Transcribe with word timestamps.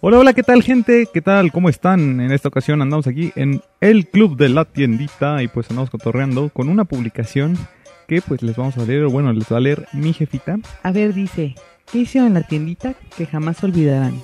Hola, 0.00 0.20
hola, 0.20 0.32
¿qué 0.32 0.44
tal 0.44 0.62
gente? 0.62 1.08
¿Qué 1.12 1.20
tal? 1.20 1.50
¿Cómo 1.50 1.68
están? 1.68 2.20
En 2.20 2.30
esta 2.30 2.46
ocasión 2.46 2.80
andamos 2.80 3.08
aquí 3.08 3.32
en 3.34 3.62
el 3.80 4.06
Club 4.06 4.36
de 4.36 4.48
la 4.48 4.64
Tiendita 4.64 5.42
y 5.42 5.48
pues 5.48 5.68
andamos 5.70 5.90
cotorreando 5.90 6.50
con 6.50 6.68
una 6.68 6.84
publicación 6.84 7.58
que 8.06 8.22
pues 8.22 8.42
les 8.42 8.54
vamos 8.54 8.78
a 8.78 8.84
leer, 8.84 9.02
o 9.02 9.10
bueno, 9.10 9.32
les 9.32 9.52
va 9.52 9.56
a 9.56 9.60
leer 9.60 9.88
mi 9.92 10.12
jefita. 10.12 10.56
A 10.84 10.92
ver, 10.92 11.14
dice, 11.14 11.56
¿qué 11.90 11.98
hicieron 11.98 12.28
en 12.28 12.34
la 12.34 12.42
tiendita 12.42 12.94
que 13.16 13.26
jamás 13.26 13.64
olvidarán? 13.64 14.22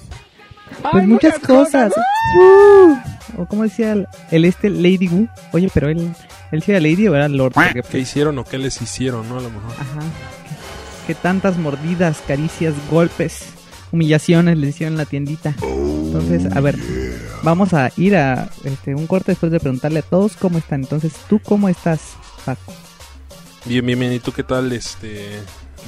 Pues 0.92 1.08
muchas, 1.08 1.40
cosas. 1.40 1.92
¡Uh! 2.38 2.94
O 3.38 3.46
como 3.46 3.64
decía 3.64 3.94
el, 3.94 4.06
el 4.30 4.44
este 4.44 4.70
Lady 4.70 5.08
Wu. 5.08 5.26
Oye, 5.50 5.68
pero 5.74 5.88
él, 5.88 6.08
él 6.52 6.64
era 6.68 6.78
Lady 6.78 7.08
o 7.08 7.16
era 7.16 7.28
Lord. 7.28 7.52
Porque, 7.52 7.72
¿Qué 7.72 7.82
pues, 7.82 7.94
hicieron 7.94 8.38
o 8.38 8.44
qué 8.44 8.58
les 8.58 8.80
hicieron, 8.80 9.28
no? 9.28 9.38
A 9.38 9.42
lo 9.42 9.50
mejor. 9.50 9.72
Ajá. 9.72 10.00
Que 11.08 11.16
tantas 11.16 11.58
mordidas, 11.58 12.22
caricias, 12.26 12.74
golpes, 12.88 13.52
humillaciones 13.94 14.58
le 14.58 14.68
hicieron 14.68 14.96
la 14.96 15.06
tiendita. 15.06 15.54
Entonces, 15.62 16.54
a 16.54 16.60
ver, 16.60 16.76
vamos 17.42 17.72
a 17.74 17.90
ir 17.96 18.16
a 18.16 18.50
este, 18.64 18.94
un 18.94 19.06
corte 19.06 19.32
después 19.32 19.50
de 19.50 19.60
preguntarle 19.60 20.00
a 20.00 20.02
todos 20.02 20.36
cómo 20.36 20.58
están. 20.58 20.82
Entonces, 20.82 21.12
¿tú 21.28 21.40
cómo 21.40 21.68
estás, 21.68 22.14
Paco? 22.44 22.72
Bien, 23.64 23.86
bien, 23.86 23.98
bien. 23.98 24.12
¿Y 24.12 24.18
tú 24.18 24.32
qué 24.32 24.42
tal, 24.42 24.72
este, 24.72 25.40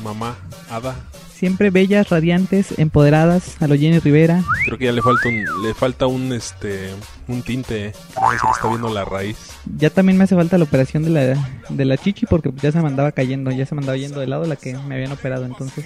mamá, 0.02 0.36
Ada? 0.70 0.94
Siempre 1.36 1.68
bellas, 1.70 2.08
radiantes, 2.08 2.78
empoderadas, 2.78 3.60
a 3.60 3.66
lo 3.68 3.74
Jenny 3.76 3.98
Rivera. 3.98 4.42
Creo 4.64 4.78
que 4.78 4.86
ya 4.86 4.92
le 4.92 5.02
falta 5.02 5.28
un, 5.28 5.62
le 5.62 5.74
falta 5.74 6.06
un, 6.06 6.32
este, 6.32 6.88
un 7.28 7.42
tinte. 7.42 7.92
Que 7.92 8.20
le 8.46 8.50
está 8.54 8.68
viendo 8.68 8.88
la 8.88 9.04
raíz. 9.04 9.36
Ya 9.76 9.90
también 9.90 10.16
me 10.16 10.24
hace 10.24 10.34
falta 10.34 10.56
la 10.56 10.64
operación 10.64 11.02
de 11.02 11.10
la, 11.10 11.48
de 11.68 11.84
la 11.84 11.98
chichi 11.98 12.24
porque 12.24 12.50
ya 12.62 12.72
se 12.72 12.80
me 12.80 12.86
andaba 12.88 13.12
cayendo, 13.12 13.50
ya 13.50 13.66
se 13.66 13.74
me 13.74 13.80
andaba 13.82 13.98
yendo 13.98 14.18
de 14.20 14.26
lado 14.28 14.46
la 14.46 14.56
que 14.56 14.74
me 14.88 14.94
habían 14.94 15.12
operado. 15.12 15.44
Entonces, 15.44 15.84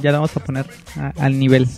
ya 0.00 0.10
la 0.10 0.18
vamos 0.18 0.34
a 0.36 0.40
poner 0.40 0.66
a- 0.96 1.12
al 1.22 1.38
nivel. 1.38 1.68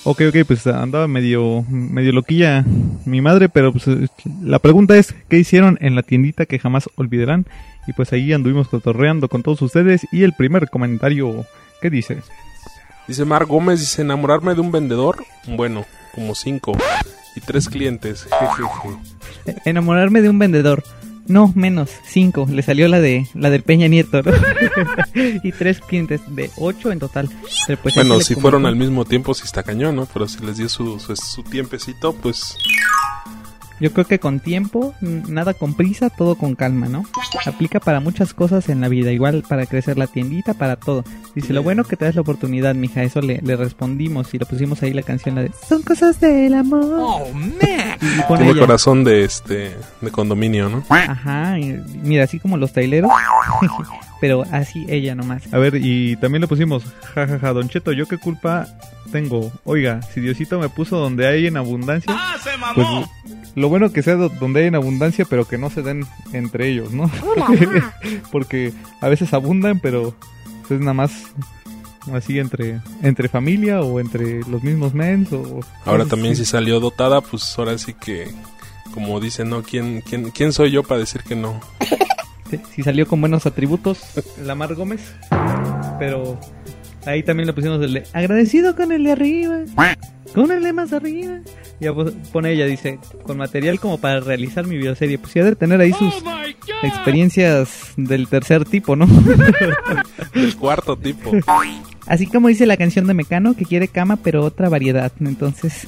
Ok, 0.06 0.22
ok, 0.28 0.46
pues 0.46 0.68
andaba 0.68 1.08
medio, 1.08 1.66
medio 1.69 2.12
loquilla 2.12 2.66
mi 3.06 3.22
madre, 3.22 3.47
pero 3.47 3.72
pues 3.72 3.86
la 4.41 4.59
pregunta 4.59 4.97
es, 4.97 5.16
¿qué 5.30 5.38
hicieron 5.38 5.78
en 5.80 5.96
la 5.96 6.03
tiendita 6.03 6.46
que 6.46 6.59
jamás 6.59 6.90
olvidarán? 6.96 7.46
Y 7.88 7.94
pues 7.94 8.12
ahí 8.12 8.34
anduvimos 8.34 8.68
cotorreando 8.68 9.30
con 9.30 9.44
todos 9.44 9.62
ustedes 9.62 10.06
y 10.12 10.24
el 10.24 10.34
primer 10.34 10.69
comentario, 10.69 11.46
¿qué 11.81 11.90
dice? 11.90 12.18
Dice 13.08 13.24
Mar 13.24 13.46
Gómez, 13.46 13.80
dice 13.80 14.02
enamorarme 14.02 14.56
de 14.56 14.62
un 14.62 14.72
vendedor. 14.72 15.24
Bueno, 15.47 15.86
como 16.14 16.35
cinco. 16.35 16.74
Y 17.35 17.41
tres 17.41 17.68
clientes. 17.70 18.28
Jejeje. 18.40 19.59
Enamorarme 19.66 20.22
de 20.22 20.30
un 20.30 20.40
vendedor. 20.40 20.84
No, 21.28 21.51
menos, 21.56 21.89
cinco. 22.06 22.47
Le 22.50 22.61
salió 22.63 22.88
la 22.88 23.00
de 23.00 23.28
la 23.34 23.50
del 23.50 23.63
Peña 23.63 23.88
Nieto, 23.88 24.22
¿no? 24.23 24.31
y 25.44 25.51
tres 25.51 25.79
clientes, 25.79 26.22
de 26.28 26.51
ocho 26.57 26.91
en 26.91 27.00
total. 27.00 27.29
Pero 27.66 27.81
pues 27.81 27.95
bueno, 27.95 28.19
si 28.19 28.35
fueron 28.35 28.66
al 28.66 28.75
mismo 28.75 29.06
tiempo, 29.06 29.34
sí 29.34 29.44
está 29.45 29.63
cañón, 29.63 29.95
¿no? 29.95 30.06
Pero 30.06 30.28
si 30.28 30.44
les 30.45 30.57
dio 30.57 30.67
su, 30.67 31.00
su, 31.00 31.16
su 31.16 31.44
tiempecito, 31.44 32.13
pues 32.13 32.57
Yo 33.79 33.91
creo 33.91 34.06
que 34.06 34.19
con 34.19 34.39
tiempo, 34.39 34.94
nada 35.01 35.53
con 35.53 35.73
prisa, 35.73 36.09
todo 36.09 36.35
con 36.35 36.56
calma, 36.56 36.88
¿no? 36.88 37.06
Aplica 37.45 37.79
para 37.79 38.00
muchas 38.00 38.34
cosas 38.34 38.69
en 38.69 38.81
la 38.81 38.88
vida, 38.88 39.11
igual 39.11 39.44
para 39.47 39.66
crecer 39.66 39.97
la 39.97 40.07
tiendita, 40.07 40.53
para 40.53 40.75
todo. 40.75 41.03
Dice, 41.35 41.53
lo 41.53 41.63
bueno 41.63 41.84
que 41.84 41.97
te 41.97 42.06
das 42.06 42.16
la 42.16 42.22
oportunidad, 42.22 42.75
mija, 42.75 43.03
eso 43.03 43.22
le, 43.22 43.41
le 43.41 43.56
respondimos 43.56 44.34
y 44.34 44.39
le 44.39 44.45
pusimos 44.45 44.81
ahí 44.84 44.94
la 44.94 45.01
canción, 45.01 45.35
la 45.35 45.41
de 45.41 45.51
Son 45.67 45.81
cosas 45.81 46.19
del 46.19 46.53
amor. 46.53 46.84
Oh, 47.00 47.34
man. 47.34 47.97
Y 48.01 48.22
pone 48.28 48.44
tiene 48.44 48.51
ella, 48.51 48.61
corazón 48.61 49.03
de 49.03 49.23
este 49.23 49.75
de 50.01 50.11
condominio, 50.11 50.69
¿no? 50.69 50.84
Ajá, 50.90 51.59
y 51.59 51.81
mira, 52.03 52.23
así 52.23 52.40
como 52.40 52.57
los 52.57 52.73
traileros, 52.73 53.11
pero 54.22 54.44
así 54.51 54.85
ella 54.88 55.16
nomás. 55.16 55.51
A 55.53 55.57
ver, 55.57 55.75
y 55.75 56.16
también 56.17 56.41
le 56.41 56.47
pusimos, 56.47 56.84
jajaja, 57.13 57.53
Don 57.53 57.69
Cheto, 57.69 57.91
¿yo 57.91 58.05
qué 58.05 58.17
culpa 58.17 58.67
tengo? 59.12 59.52
Oiga, 59.66 60.02
si 60.14 60.22
Diosito 60.22 60.59
me 60.59 60.69
puso 60.69 60.97
donde 60.97 61.28
hay 61.28 61.47
en 61.47 61.58
abundancia, 61.58 62.16
pues 62.75 62.88
lo 63.56 63.69
bueno 63.69 63.91
que 63.91 64.02
sea 64.03 64.16
do- 64.16 64.30
donde 64.30 64.62
hay 64.62 64.68
en 64.68 64.75
abundancia, 64.75 65.25
pero 65.30 65.46
que 65.47 65.58
no 65.58 65.69
se 65.69 65.81
den 65.81 66.06
entre 66.34 66.69
ellos, 66.69 66.91
¿no? 66.91 67.09
Porque 68.31 68.74
a 69.02 69.08
veces 69.09 69.34
abundan, 69.34 69.80
pero 69.80 70.16
es 70.69 70.80
nada 70.80 70.94
más 70.94 71.12
así 72.14 72.40
entre 72.40 72.81
entre 73.02 73.30
familia 73.30 73.81
o 73.81 74.00
entre 74.00 74.40
los 74.50 74.62
mismos 74.64 74.94
mens 74.94 75.31
o 75.31 75.59
Ahora 75.85 76.06
también 76.06 76.35
si 76.35 76.44
salió 76.46 76.80
dotada, 76.80 77.22
pues 77.22 77.53
ahora 77.58 77.78
sí 77.78 77.94
que 77.94 78.28
como 78.94 79.20
dicen, 79.20 79.50
¿no? 79.50 79.64
¿Quién, 79.64 80.02
quién, 80.02 80.30
quién 80.31 80.53
soy 80.53 80.70
yo 80.72 80.84
para 80.84 81.00
decir 81.00 81.22
que 81.24 81.35
no? 81.35 81.59
Sí, 82.50 82.59
Si 82.75 82.84
salió 82.84 83.08
con 83.08 83.20
buenos 83.20 83.47
atributos, 83.47 84.00
la 84.44 84.53
Mar 84.53 84.75
Gómez. 84.75 85.02
Pero 85.97 86.40
ahí 87.06 87.24
también 87.24 87.47
le 87.47 87.53
pusimos 87.53 87.81
el 87.81 87.94
de 87.94 88.03
agradecido 88.14 88.75
con 88.75 88.91
el 88.91 89.03
de 89.03 89.12
arriba, 89.12 89.59
con 90.34 90.52
el 90.52 90.64
de 90.64 90.74
más 90.74 90.94
arriba. 90.94 91.40
Y 91.80 91.86
ya 91.86 91.94
pues, 91.94 92.14
pone 92.31 92.52
ella, 92.52 92.66
dice, 92.66 93.00
con 93.25 93.38
material 93.38 93.80
como 93.80 94.00
para 94.00 94.19
realizar 94.19 94.66
mi 94.66 94.78
videoserie. 94.78 95.18
Pues 95.18 95.34
ya 95.34 95.44
debe 95.44 95.56
tener 95.56 95.80
ahí 95.81 95.94
sus 95.94 96.14
experiencias 96.84 97.94
del 97.97 98.28
tercer 98.28 98.66
tipo, 98.66 98.96
¿no? 98.96 99.08
El 100.34 100.55
cuarto 100.55 100.97
tipo. 100.97 101.32
Así 102.08 102.28
como 102.28 102.47
dice 102.47 102.66
la 102.66 102.78
canción 102.78 103.08
de 103.08 103.14
Mecano, 103.14 103.56
que 103.56 103.66
quiere 103.66 103.88
cama, 103.88 104.17
pero 104.17 104.44
otra 104.44 104.70
variedad. 104.70 105.11
Entonces, 105.20 105.88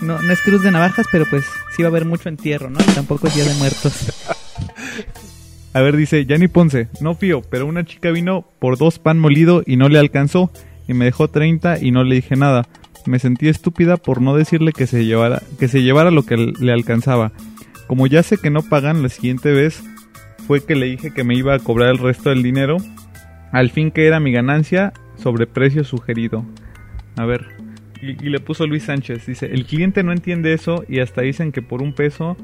no, 0.00 0.20
no 0.20 0.32
es 0.32 0.40
cruz 0.42 0.62
de 0.62 0.70
navajas, 0.70 1.06
pero 1.10 1.24
pues 1.28 1.44
sí 1.74 1.82
va 1.82 1.88
a 1.88 1.90
haber 1.90 2.04
mucho 2.04 2.28
entierro, 2.28 2.70
¿no? 2.70 2.78
Y 2.80 2.94
tampoco 2.94 3.26
es 3.28 3.34
día 3.34 3.44
de 3.44 3.54
muertos. 3.54 4.12
A 5.76 5.82
ver, 5.82 5.94
dice 5.94 6.24
Yanni 6.24 6.48
Ponce, 6.48 6.88
no 7.02 7.14
fío, 7.14 7.42
pero 7.42 7.66
una 7.66 7.84
chica 7.84 8.10
vino 8.10 8.48
por 8.60 8.78
dos 8.78 8.98
pan 8.98 9.18
molido 9.18 9.62
y 9.66 9.76
no 9.76 9.90
le 9.90 9.98
alcanzó 9.98 10.50
y 10.88 10.94
me 10.94 11.04
dejó 11.04 11.28
30 11.28 11.84
y 11.84 11.90
no 11.90 12.02
le 12.02 12.14
dije 12.14 12.34
nada. 12.34 12.66
Me 13.04 13.18
sentí 13.18 13.48
estúpida 13.48 13.98
por 13.98 14.22
no 14.22 14.34
decirle 14.34 14.72
que 14.72 14.86
se 14.86 15.04
llevara, 15.04 15.42
que 15.58 15.68
se 15.68 15.82
llevara 15.82 16.10
lo 16.10 16.22
que 16.24 16.38
le 16.38 16.72
alcanzaba. 16.72 17.32
Como 17.88 18.06
ya 18.06 18.22
sé 18.22 18.38
que 18.38 18.48
no 18.48 18.62
pagan 18.62 19.02
la 19.02 19.10
siguiente 19.10 19.52
vez, 19.52 19.84
fue 20.46 20.64
que 20.64 20.76
le 20.76 20.86
dije 20.86 21.12
que 21.12 21.24
me 21.24 21.36
iba 21.36 21.52
a 21.52 21.58
cobrar 21.58 21.90
el 21.90 21.98
resto 21.98 22.30
del 22.30 22.42
dinero, 22.42 22.78
al 23.52 23.68
fin 23.68 23.90
que 23.90 24.06
era 24.06 24.18
mi 24.18 24.32
ganancia 24.32 24.94
sobre 25.18 25.46
precio 25.46 25.84
sugerido. 25.84 26.46
A 27.16 27.26
ver, 27.26 27.48
y, 28.00 28.12
y 28.12 28.30
le 28.30 28.40
puso 28.40 28.66
Luis 28.66 28.84
Sánchez, 28.84 29.26
dice, 29.26 29.44
el 29.44 29.66
cliente 29.66 30.02
no 30.02 30.12
entiende 30.12 30.54
eso 30.54 30.84
y 30.88 31.00
hasta 31.00 31.20
dicen 31.20 31.52
que 31.52 31.60
por 31.60 31.82
un 31.82 31.92
peso 31.92 32.34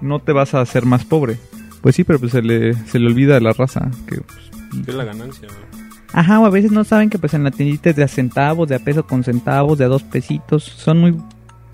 no 0.00 0.18
te 0.18 0.32
vas 0.32 0.54
a 0.54 0.60
hacer 0.60 0.84
más 0.84 1.04
pobre. 1.04 1.36
Pues 1.80 1.96
sí, 1.96 2.04
pero 2.04 2.18
pues 2.18 2.32
se 2.32 2.42
le, 2.42 2.74
se 2.74 2.98
le 2.98 3.06
olvida 3.06 3.36
a 3.36 3.40
la 3.40 3.52
raza 3.52 3.90
que 4.06 4.20
pues, 4.20 4.50
¿Qué 4.84 4.90
es 4.90 4.96
la 4.96 5.04
ganancia? 5.04 5.48
no? 5.48 5.80
Ajá, 6.12 6.40
o 6.40 6.46
a 6.46 6.50
veces 6.50 6.72
no 6.72 6.84
saben 6.84 7.08
que 7.08 7.18
pues 7.18 7.34
en 7.34 7.44
la 7.44 7.50
tiendita 7.50 7.90
es 7.90 7.96
de 7.96 8.02
a 8.02 8.08
centavos, 8.08 8.68
de 8.68 8.74
a 8.74 8.80
peso 8.80 9.06
con 9.06 9.22
centavos, 9.22 9.78
de 9.78 9.84
a 9.84 9.88
dos 9.88 10.02
pesitos. 10.02 10.64
Son 10.64 10.98
muy 10.98 11.16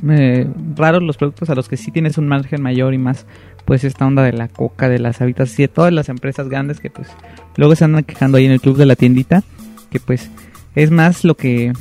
eh, 0.08 0.46
raros 0.74 1.02
los 1.02 1.16
productos 1.16 1.48
a 1.48 1.54
los 1.54 1.68
que 1.68 1.76
sí 1.76 1.90
tienes 1.90 2.18
un 2.18 2.28
margen 2.28 2.62
mayor 2.62 2.92
y 2.92 2.98
más 2.98 3.26
pues 3.64 3.82
esta 3.82 4.06
onda 4.06 4.22
de 4.22 4.32
la 4.32 4.48
coca, 4.48 4.88
de 4.88 4.98
las 4.98 5.20
habitas 5.20 5.58
y 5.58 5.62
de 5.62 5.68
todas 5.68 5.92
las 5.92 6.08
empresas 6.08 6.48
grandes 6.48 6.80
que 6.80 6.90
pues 6.90 7.08
luego 7.56 7.74
se 7.74 7.84
andan 7.84 8.04
quejando 8.04 8.36
ahí 8.36 8.44
en 8.44 8.52
el 8.52 8.60
club 8.60 8.76
de 8.76 8.86
la 8.86 8.94
tiendita 8.94 9.42
que 9.90 9.98
pues 9.98 10.30
es 10.74 10.90
más 10.90 11.24
lo 11.24 11.34
que 11.34 11.72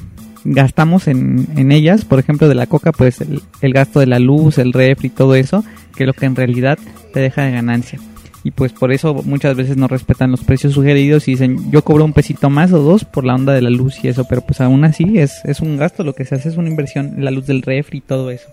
gastamos 0.46 1.08
en, 1.08 1.48
en 1.58 1.72
ellas, 1.72 2.06
por 2.06 2.20
ejemplo 2.20 2.48
de 2.48 2.56
la 2.56 2.68
coca 2.68 2.94
pues 2.94 3.20
el, 3.20 3.42
el 3.62 3.74
gasto 3.74 4.00
de 4.00 4.08
la 4.08 4.20
luz, 4.20 4.58
el 4.58 4.72
refri, 4.72 5.10
todo 5.10 5.36
eso, 5.36 5.66
que 5.96 6.06
lo 6.06 6.14
que 6.14 6.26
en 6.26 6.36
realidad 6.36 6.80
te 7.14 7.20
deja 7.20 7.44
de 7.44 7.52
ganancia 7.52 8.00
y 8.46 8.52
pues 8.52 8.72
por 8.74 8.94
eso 8.94 9.16
muchas 9.16 9.56
veces 9.56 9.76
no 9.76 9.88
respetan 9.88 10.30
los 10.30 10.44
precios 10.44 10.74
sugeridos 10.74 11.28
y 11.28 11.32
dicen 11.32 11.72
yo 11.72 11.84
cobro 11.84 12.06
un 12.06 12.14
pesito 12.14 12.52
más 12.52 12.72
o 12.74 12.78
dos 12.78 13.04
por 13.04 13.26
la 13.26 13.34
onda 13.34 13.54
de 13.54 13.62
la 13.64 13.72
luz 13.72 13.96
y 14.04 14.08
eso, 14.08 14.26
pero 14.30 14.42
pues 14.42 14.62
aún 14.62 14.86
así 14.86 15.18
es, 15.18 15.44
es 15.46 15.62
un 15.62 15.78
gasto, 15.78 16.04
lo 16.04 16.14
que 16.14 16.26
se 16.26 16.36
hace 16.36 16.50
es 16.50 16.56
una 16.56 16.70
inversión, 16.70 17.16
la 17.18 17.32
luz 17.32 17.48
del 17.48 17.64
refri 17.64 17.98
y 17.98 18.02
todo 18.02 18.30
eso. 18.30 18.48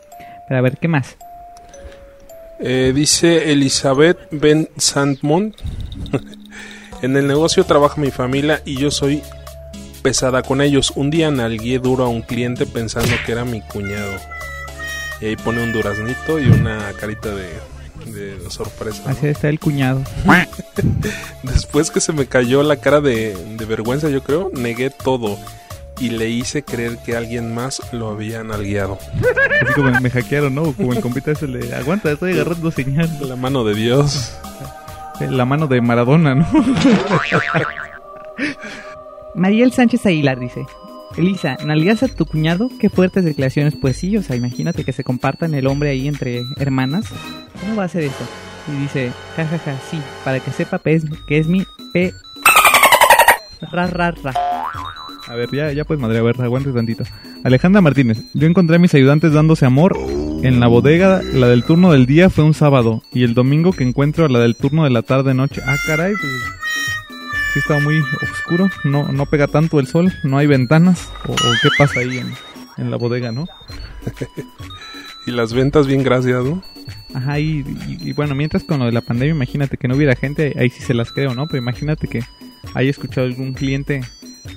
Pero 0.48 0.58
a 0.58 0.62
ver, 0.62 0.78
¿qué 0.78 0.88
más? 0.88 1.18
Eh, 2.58 2.92
dice 2.94 3.52
Elizabeth 3.52 4.16
Ben 4.30 4.70
Sandmont. 4.78 5.56
en 7.02 7.14
el 7.14 7.26
negocio 7.26 7.64
trabaja 7.64 8.00
mi 8.00 8.10
familia 8.10 8.62
y 8.64 8.78
yo 8.78 8.90
soy 8.90 9.20
pesada 10.00 10.42
con 10.42 10.62
ellos. 10.62 10.94
Un 10.96 11.10
día 11.10 11.30
nalgué 11.30 11.78
duro 11.78 12.04
a 12.04 12.08
un 12.08 12.22
cliente 12.22 12.64
pensando 12.64 13.12
que 13.26 13.32
era 13.32 13.44
mi 13.44 13.60
cuñado. 13.60 14.14
Y 15.20 15.26
ahí 15.26 15.36
pone 15.36 15.62
un 15.62 15.70
duraznito 15.70 16.40
y 16.40 16.46
una 16.46 16.92
carita 16.98 17.34
de, 17.34 17.50
de 18.06 18.50
sorpresa. 18.50 19.02
¿no? 19.04 19.10
Así 19.10 19.26
está 19.26 19.48
el 19.48 19.58
cuñado. 19.60 20.02
Después 21.42 21.90
que 21.90 22.00
se 22.00 22.12
me 22.12 22.26
cayó 22.26 22.62
la 22.62 22.76
cara 22.76 23.00
de, 23.00 23.36
de 23.56 23.64
vergüenza, 23.64 24.08
yo 24.08 24.22
creo, 24.22 24.50
negué 24.54 24.90
todo. 24.90 25.38
Y 26.00 26.08
le 26.08 26.30
hice 26.30 26.64
creer 26.64 26.98
que 27.04 27.16
alguien 27.16 27.54
más 27.54 27.80
lo 27.92 28.08
había 28.08 28.42
nalgueado. 28.42 28.98
así 29.62 29.72
como 29.74 29.90
me 30.00 30.10
hackearon, 30.10 30.54
¿no? 30.54 30.72
Como 30.72 30.92
el 30.92 31.00
compita 31.00 31.32
ese 31.32 31.46
le 31.46 31.74
aguanta, 31.74 32.10
estoy 32.10 32.32
agarrando 32.32 32.70
señal. 32.70 33.10
La 33.28 33.36
mano 33.36 33.62
de 33.62 33.74
Dios. 33.74 34.36
La 35.20 35.44
mano 35.44 35.68
de 35.68 35.80
Maradona, 35.80 36.34
¿no? 36.34 36.46
Mariel 39.34 39.72
Sánchez 39.72 40.04
Aguilar 40.06 40.38
dice, 40.40 40.66
Elisa, 41.16 41.56
¿nalgas 41.64 42.02
a 42.02 42.08
tu 42.08 42.24
cuñado? 42.24 42.70
Qué 42.80 42.88
fuertes 42.88 43.24
declaraciones. 43.24 43.74
Pues 43.80 43.96
sí, 43.96 44.16
o 44.16 44.22
sea, 44.22 44.36
imagínate 44.36 44.84
que 44.84 44.92
se 44.92 45.04
compartan 45.04 45.54
el 45.54 45.66
hombre 45.66 45.90
ahí 45.90 46.08
entre 46.08 46.44
hermanas. 46.56 47.06
¿Cómo 47.60 47.76
va 47.76 47.84
a 47.84 47.88
ser 47.88 48.04
eso? 48.04 48.26
Y 48.68 48.82
dice, 48.82 49.12
jajaja, 49.36 49.76
sí, 49.90 50.00
para 50.24 50.40
que 50.40 50.50
sepa 50.50 50.78
pues, 50.78 51.04
que 51.26 51.38
es 51.38 51.46
mi 51.46 51.64
P... 51.92 52.14
Ra, 53.70 53.86
ra, 53.86 54.10
ra. 54.10 54.32
A 55.28 55.34
ver, 55.34 55.50
ya, 55.52 55.72
ya 55.72 55.84
pues 55.84 56.00
madre, 56.00 56.18
a 56.18 56.22
ver, 56.22 56.40
aguante 56.40 56.72
tantito. 56.72 57.04
Alejandra 57.44 57.80
Martínez, 57.80 58.22
yo 58.34 58.48
encontré 58.48 58.76
a 58.76 58.78
mis 58.80 58.94
ayudantes 58.94 59.32
dándose 59.32 59.64
amor 59.64 59.96
en 60.42 60.58
la 60.58 60.66
bodega. 60.66 61.20
La 61.32 61.48
del 61.48 61.64
turno 61.64 61.92
del 61.92 62.06
día 62.06 62.28
fue 62.28 62.44
un 62.44 62.54
sábado. 62.54 63.02
Y 63.12 63.22
el 63.22 63.34
domingo 63.34 63.72
que 63.72 63.84
encuentro 63.84 64.24
a 64.24 64.28
la 64.28 64.40
del 64.40 64.56
turno 64.56 64.84
de 64.84 64.90
la 64.90 65.02
tarde-noche. 65.02 65.60
Ah, 65.64 65.76
caray, 65.86 66.12
pues. 66.12 66.61
Sí 67.52 67.58
estaba 67.58 67.80
muy 67.80 68.02
oscuro. 68.22 68.70
No, 68.84 69.08
no 69.12 69.26
pega 69.26 69.46
tanto 69.46 69.78
el 69.80 69.86
sol. 69.86 70.12
No 70.24 70.38
hay 70.38 70.46
ventanas. 70.46 71.10
O, 71.28 71.32
o 71.32 71.36
qué 71.62 71.68
pasa 71.78 72.00
ahí 72.00 72.18
en, 72.18 72.32
en 72.78 72.90
la 72.90 72.96
bodega, 72.96 73.32
¿no? 73.32 73.46
Y 75.24 75.30
las 75.30 75.52
ventas 75.52 75.86
bien 75.86 76.02
gracias, 76.02 76.42
¿no? 76.44 76.64
Ajá, 77.14 77.38
y, 77.38 77.64
y- 77.86 78.08
y 78.08 78.12
bueno, 78.12 78.34
mientras 78.34 78.64
con 78.64 78.80
lo 78.80 78.86
de 78.86 78.92
la 78.92 79.02
pandemia, 79.02 79.32
imagínate 79.34 79.76
que 79.76 79.86
no 79.86 79.94
hubiera 79.94 80.16
gente, 80.16 80.52
ahí 80.58 80.68
sí 80.68 80.82
se 80.82 80.94
las 80.94 81.12
creo, 81.12 81.32
¿no? 81.32 81.46
Pero 81.46 81.58
imagínate 81.58 82.08
que 82.08 82.24
haya 82.74 82.90
escuchado 82.90 83.28
algún 83.28 83.52
cliente, 83.52 84.00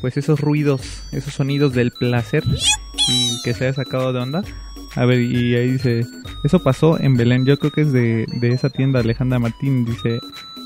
pues 0.02 0.18
esos 0.18 0.40
ruidos, 0.40 1.04
esos 1.12 1.36
sonidos 1.36 1.74
del 1.74 1.92
placer 1.92 2.44
y 3.08 3.42
que 3.44 3.54
se 3.54 3.66
haya 3.66 3.74
sacado 3.76 4.12
de 4.12 4.20
onda. 4.22 4.42
A 4.96 5.06
ver, 5.06 5.20
y 5.20 5.56
ahí 5.56 5.72
dice, 5.72 6.06
eso 6.44 6.64
pasó 6.64 7.00
en 7.00 7.18
Belén, 7.18 7.46
yo 7.46 7.60
creo 7.60 7.72
que 7.72 7.82
es 7.82 7.92
de, 7.92 8.26
de 8.28 8.50
esa 8.50 8.70
tienda 8.70 9.02
Alejandra 9.02 9.40
Martín, 9.40 9.86
dice, 9.86 10.20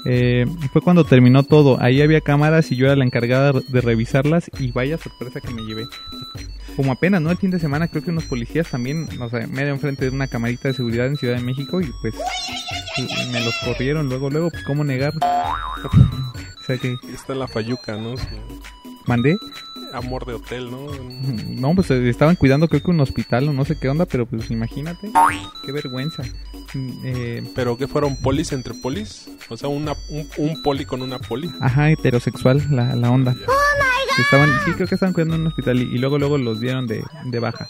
eh, 0.05 0.45
fue 0.71 0.81
cuando 0.81 1.03
terminó 1.03 1.43
todo, 1.43 1.81
ahí 1.81 2.01
había 2.01 2.21
cámaras 2.21 2.71
y 2.71 2.75
yo 2.75 2.85
era 2.85 2.95
la 2.95 3.05
encargada 3.05 3.51
de 3.51 3.81
revisarlas 3.81 4.49
y 4.59 4.71
vaya 4.71 4.97
sorpresa 4.97 5.41
que 5.41 5.53
me 5.53 5.63
llevé. 5.63 5.87
Como 6.75 6.91
apenas, 6.91 7.21
¿no? 7.21 7.31
El 7.31 7.37
fin 7.37 7.51
de 7.51 7.59
semana 7.59 7.87
creo 7.87 8.03
que 8.03 8.11
unos 8.11 8.25
policías 8.25 8.69
también, 8.69 9.09
o 9.19 9.29
sea, 9.29 9.45
medio 9.47 9.69
enfrente 9.69 10.05
de 10.05 10.11
una 10.11 10.27
camarita 10.27 10.69
de 10.69 10.73
seguridad 10.73 11.07
en 11.07 11.17
Ciudad 11.17 11.35
de 11.35 11.43
México 11.43 11.81
y 11.81 11.91
pues 12.01 12.15
y 12.97 13.31
me 13.31 13.43
los 13.43 13.55
corrieron 13.65 14.07
luego, 14.09 14.29
luego, 14.29 14.49
pues 14.49 14.63
cómo 14.63 14.83
negar. 14.83 15.13
o 15.21 16.63
sea 16.65 16.77
que 16.77 16.97
está 17.13 17.35
la 17.35 17.47
fayuca, 17.47 17.95
¿no? 17.97 18.15
Sí. 18.15 18.27
mandé. 19.07 19.37
Amor 19.93 20.25
de 20.25 20.33
hotel, 20.33 20.69
¿no? 20.71 20.87
No, 21.47 21.75
pues 21.75 21.89
eh, 21.91 22.09
estaban 22.09 22.35
cuidando 22.35 22.67
creo 22.67 22.81
que 22.83 22.91
un 22.91 22.99
hospital 22.99 23.49
o 23.49 23.53
no 23.53 23.65
sé 23.65 23.77
qué 23.79 23.89
onda, 23.89 24.05
pero 24.05 24.25
pues 24.25 24.49
imagínate. 24.51 25.11
Qué 25.65 25.71
vergüenza. 25.71 26.23
Eh, 27.03 27.43
¿Pero 27.55 27.77
qué 27.77 27.87
fueron 27.87 28.15
polis 28.21 28.51
entre 28.51 28.73
polis? 28.75 29.29
O 29.49 29.57
sea, 29.57 29.69
una, 29.69 29.93
un, 30.09 30.27
un 30.37 30.61
poli 30.61 30.85
con 30.85 31.01
una 31.01 31.17
poli. 31.19 31.49
ajá, 31.59 31.89
heterosexual 31.89 32.63
la, 32.69 32.95
la 32.95 33.09
onda. 33.11 33.35
Estaban, 34.17 34.49
sí, 34.65 34.71
creo 34.73 34.85
que 34.87 34.95
estaban 34.95 35.13
cuidando 35.13 35.35
en 35.35 35.41
un 35.41 35.47
hospital 35.47 35.77
y, 35.81 35.83
y 35.83 35.97
luego 35.97 36.19
luego 36.19 36.37
los 36.37 36.59
dieron 36.59 36.87
de, 36.87 37.03
de 37.25 37.39
baja. 37.39 37.67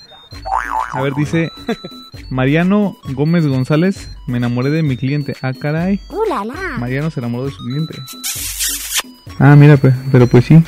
A 0.94 1.02
ver, 1.02 1.14
dice 1.14 1.52
Mariano 2.30 2.98
Gómez 3.14 3.46
González, 3.46 4.10
me 4.28 4.38
enamoré 4.38 4.72
de 4.72 4.82
mi 4.84 4.98
cliente. 4.98 5.36
Ah, 5.42 5.54
caray. 5.54 6.00
Mariano 6.80 7.12
se 7.12 7.20
enamoró 7.20 7.46
de 7.46 7.52
su 7.52 7.64
cliente. 7.64 8.00
Ah, 9.38 9.56
mira, 9.56 9.78
pues, 9.78 9.94
pero 10.12 10.28
pues 10.28 10.46
sí. 10.46 10.62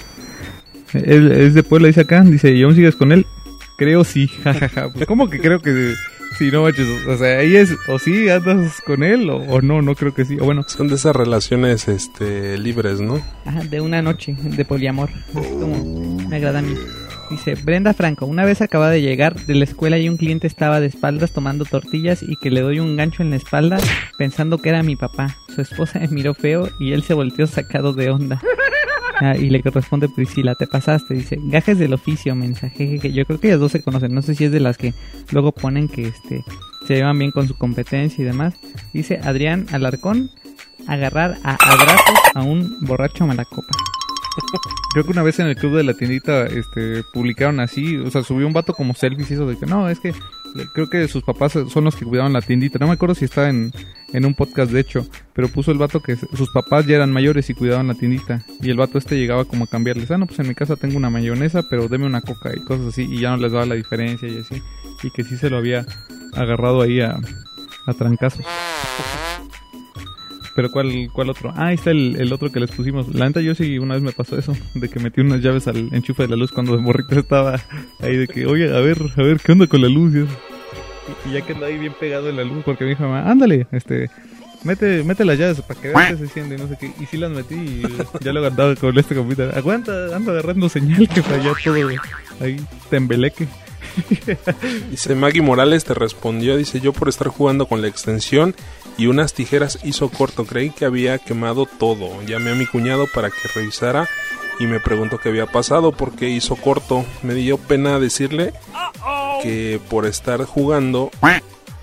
Él 0.93 1.31
es 1.31 1.53
de 1.53 1.63
Puebla, 1.63 1.87
dice 1.87 2.01
acá. 2.01 2.21
Dice, 2.21 2.51
¿y 2.51 2.63
aún 2.63 2.75
sigues 2.75 2.95
con 2.95 3.11
él? 3.11 3.25
Creo 3.75 4.03
sí, 4.03 4.27
jajaja. 4.43 4.89
Pues, 4.89 5.05
¿cómo 5.05 5.29
que 5.29 5.39
creo 5.39 5.59
que 5.59 5.93
sí? 6.37 6.51
No 6.51 6.63
manches. 6.63 6.87
O 7.07 7.17
sea, 7.17 7.39
ahí 7.39 7.55
es, 7.55 7.75
o 7.87 7.99
sí 7.99 8.29
andas 8.29 8.81
con 8.85 9.03
él, 9.03 9.29
o, 9.29 9.37
o 9.37 9.61
no, 9.61 9.81
no 9.81 9.95
creo 9.95 10.13
que 10.13 10.25
sí. 10.25 10.37
O 10.39 10.45
bueno, 10.45 10.63
Son 10.67 10.87
de 10.87 10.95
esas 10.95 11.15
relaciones 11.15 11.87
este, 11.87 12.57
libres, 12.57 12.99
¿no? 13.01 13.21
Ajá, 13.45 13.63
de 13.63 13.81
una 13.81 14.01
noche 14.01 14.35
de 14.39 14.65
poliamor. 14.65 15.09
Es 15.35 15.47
como 15.47 16.17
me 16.29 16.35
agrada 16.35 16.59
a 16.59 16.61
mí. 16.61 16.75
Dice 17.31 17.55
Brenda 17.55 17.93
Franco, 17.93 18.25
una 18.25 18.43
vez 18.43 18.61
acababa 18.61 18.91
de 18.91 19.01
llegar 19.01 19.35
de 19.45 19.55
la 19.55 19.63
escuela 19.63 19.97
y 19.97 20.09
un 20.09 20.17
cliente 20.17 20.47
estaba 20.47 20.81
de 20.81 20.87
espaldas 20.87 21.31
tomando 21.31 21.63
tortillas 21.63 22.21
y 22.23 22.35
que 22.35 22.51
le 22.51 22.59
doy 22.59 22.81
un 22.81 22.97
gancho 22.97 23.23
en 23.23 23.29
la 23.29 23.37
espalda 23.37 23.77
pensando 24.17 24.57
que 24.57 24.67
era 24.67 24.83
mi 24.83 24.97
papá. 24.97 25.37
Su 25.47 25.61
esposa 25.61 25.99
me 25.99 26.09
miró 26.09 26.33
feo 26.33 26.67
y 26.77 26.91
él 26.91 27.03
se 27.03 27.13
volteó 27.13 27.47
sacado 27.47 27.93
de 27.93 28.09
onda. 28.09 28.41
Ah, 29.23 29.37
y 29.37 29.51
le 29.51 29.61
responde 29.61 30.09
Priscila, 30.09 30.55
te 30.55 30.65
pasaste, 30.65 31.13
dice, 31.13 31.37
gajes 31.39 31.77
del 31.77 31.93
oficio, 31.93 32.35
mensaje, 32.35 32.97
que 32.97 33.13
yo 33.13 33.23
creo 33.23 33.39
que 33.39 33.49
ellas 33.49 33.59
dos 33.59 33.71
se 33.71 33.83
conocen, 33.83 34.15
no 34.15 34.23
sé 34.23 34.33
si 34.33 34.45
es 34.45 34.51
de 34.51 34.59
las 34.59 34.79
que 34.79 34.95
luego 35.31 35.51
ponen 35.51 35.87
que 35.87 36.07
este 36.07 36.43
se 36.87 36.95
llevan 36.95 37.19
bien 37.19 37.29
con 37.29 37.47
su 37.47 37.55
competencia 37.55 38.19
y 38.19 38.25
demás. 38.25 38.55
Dice 38.93 39.19
Adrián 39.23 39.67
Alarcón, 39.71 40.31
agarrar 40.87 41.37
a 41.43 41.53
abrazos 41.53 42.19
a 42.33 42.41
un 42.41 42.79
borracho 42.81 43.27
malacopa. 43.27 43.67
creo 44.91 45.05
que 45.05 45.11
una 45.11 45.21
vez 45.21 45.37
en 45.37 45.45
el 45.45 45.55
club 45.55 45.77
de 45.77 45.83
la 45.83 45.93
tiendita 45.93 46.47
este, 46.47 47.03
publicaron 47.13 47.59
así. 47.59 47.97
O 47.97 48.09
sea, 48.09 48.23
subió 48.23 48.47
un 48.47 48.53
vato 48.53 48.73
como 48.73 48.95
selfies 48.95 49.29
y 49.29 49.35
eso 49.35 49.45
de 49.45 49.55
que 49.55 49.67
no, 49.67 49.87
es 49.87 49.99
que 49.99 50.15
creo 50.73 50.89
que 50.89 51.07
sus 51.07 51.23
papás 51.23 51.53
son 51.69 51.83
los 51.83 51.95
que 51.95 52.05
cuidaban 52.05 52.33
la 52.33 52.41
tiendita. 52.41 52.79
No 52.79 52.87
me 52.87 52.93
acuerdo 52.93 53.15
si 53.15 53.25
estaba 53.25 53.49
en, 53.49 53.71
en 54.13 54.25
un 54.25 54.33
podcast, 54.33 54.71
de 54.71 54.79
hecho. 54.79 55.05
Pero 55.33 55.47
puso 55.47 55.71
el 55.71 55.77
vato 55.77 56.01
que 56.01 56.15
sus 56.15 56.49
papás 56.51 56.85
ya 56.85 56.95
eran 56.95 57.11
mayores 57.11 57.49
y 57.49 57.53
cuidaban 57.53 57.87
la 57.87 57.93
tiendita. 57.93 58.43
Y 58.61 58.69
el 58.69 58.77
vato 58.77 58.97
este 58.97 59.17
llegaba 59.17 59.45
como 59.45 59.65
a 59.65 59.67
cambiarles. 59.67 60.11
Ah, 60.11 60.17
no, 60.17 60.27
pues 60.27 60.39
en 60.39 60.47
mi 60.47 60.55
casa 60.55 60.75
tengo 60.75 60.97
una 60.97 61.09
mayonesa, 61.09 61.63
pero 61.69 61.87
deme 61.87 62.05
una 62.05 62.21
coca 62.21 62.51
y 62.55 62.63
cosas 62.63 62.87
así. 62.87 63.03
Y 63.03 63.21
ya 63.21 63.31
no 63.31 63.37
les 63.37 63.51
daba 63.51 63.65
la 63.65 63.75
diferencia 63.75 64.27
y 64.27 64.39
así. 64.39 64.61
Y 65.03 65.11
que 65.11 65.23
sí 65.23 65.37
se 65.37 65.49
lo 65.49 65.57
había 65.57 65.85
agarrado 66.33 66.81
ahí 66.81 67.01
a, 67.01 67.19
a 67.85 67.93
trancazos. 67.93 68.45
Pero 70.55 70.71
¿cuál, 70.71 71.09
cuál 71.13 71.29
otro? 71.29 71.53
Ah, 71.55 71.67
ahí 71.67 71.75
está 71.75 71.91
el, 71.91 72.15
el 72.19 72.33
otro 72.33 72.51
que 72.51 72.59
les 72.59 72.71
pusimos. 72.71 73.13
La 73.13 73.27
neta 73.27 73.41
yo 73.41 73.55
sí 73.55 73.79
una 73.79 73.95
vez 73.95 74.03
me 74.03 74.11
pasó 74.11 74.37
eso, 74.37 74.55
de 74.73 74.89
que 74.89 74.99
metí 74.99 75.21
unas 75.21 75.41
llaves 75.41 75.67
al 75.67 75.89
enchufe 75.93 76.23
de 76.23 76.29
la 76.29 76.35
luz 76.35 76.51
cuando 76.51 76.75
de 76.75 76.81
morrito 76.81 77.15
estaba 77.19 77.59
ahí 77.99 78.17
de 78.17 78.27
que, 78.27 78.45
oye, 78.45 78.75
a 78.75 78.79
ver, 78.79 78.97
a 79.15 79.21
ver, 79.21 79.39
¿qué 79.39 79.51
onda 79.51 79.67
con 79.67 79.81
la 79.81 79.89
luz? 79.89 80.13
Y, 81.25 81.33
ya 81.33 81.41
que 81.41 81.53
anda 81.53 81.67
ahí 81.67 81.77
bien 81.77 81.93
pegado 81.99 82.29
en 82.29 82.37
la 82.37 82.43
luz, 82.43 82.63
porque 82.63 82.83
me 82.83 82.91
dijo 82.91 83.03
mamá, 83.03 83.29
ándale, 83.29 83.67
este, 83.71 84.09
mete, 84.63 85.03
mete 85.03 85.25
las 85.25 85.37
llaves 85.37 85.61
para 85.61 85.79
que 85.79 85.89
veas 85.89 86.17
se 86.17 86.23
enciende 86.23 86.55
y 86.55 86.57
no 86.57 86.67
sé 86.67 86.77
qué. 86.79 86.91
Y 86.99 87.05
sí 87.05 87.17
las 87.17 87.31
metí 87.31 87.55
y 87.55 87.83
ya 88.21 88.33
lo 88.33 88.45
andaba 88.45 88.75
con 88.75 88.97
este 88.97 89.15
computador. 89.15 89.57
Aguanta, 89.57 90.15
ando 90.15 90.31
agarrando 90.31 90.69
señal 90.69 91.07
que 91.07 91.21
falló 91.21 91.53
todo 91.63 91.75
ahí, 92.39 92.57
tembeleque. 92.89 93.47
Dice 94.91 95.15
Maggie 95.15 95.41
Morales 95.41 95.83
te 95.83 95.93
respondió, 95.93 96.55
dice 96.55 96.79
yo 96.79 96.93
por 96.93 97.09
estar 97.09 97.27
jugando 97.27 97.65
con 97.65 97.81
la 97.81 97.87
extensión 97.87 98.55
y 98.97 99.07
unas 99.07 99.33
tijeras 99.33 99.79
hizo 99.83 100.09
corto, 100.09 100.45
creí 100.45 100.69
que 100.69 100.85
había 100.85 101.17
quemado 101.17 101.65
todo. 101.65 102.21
Llamé 102.23 102.51
a 102.51 102.55
mi 102.55 102.65
cuñado 102.65 103.07
para 103.13 103.29
que 103.29 103.47
revisara 103.55 104.07
y 104.59 104.67
me 104.67 104.79
preguntó 104.79 105.17
qué 105.17 105.29
había 105.29 105.45
pasado 105.47 105.91
porque 105.91 106.29
hizo 106.29 106.55
corto. 106.55 107.05
Me 107.23 107.33
dio 107.33 107.57
pena 107.57 107.99
decirle 107.99 108.53
que 109.41 109.79
por 109.89 110.05
estar 110.05 110.43
jugando 110.45 111.09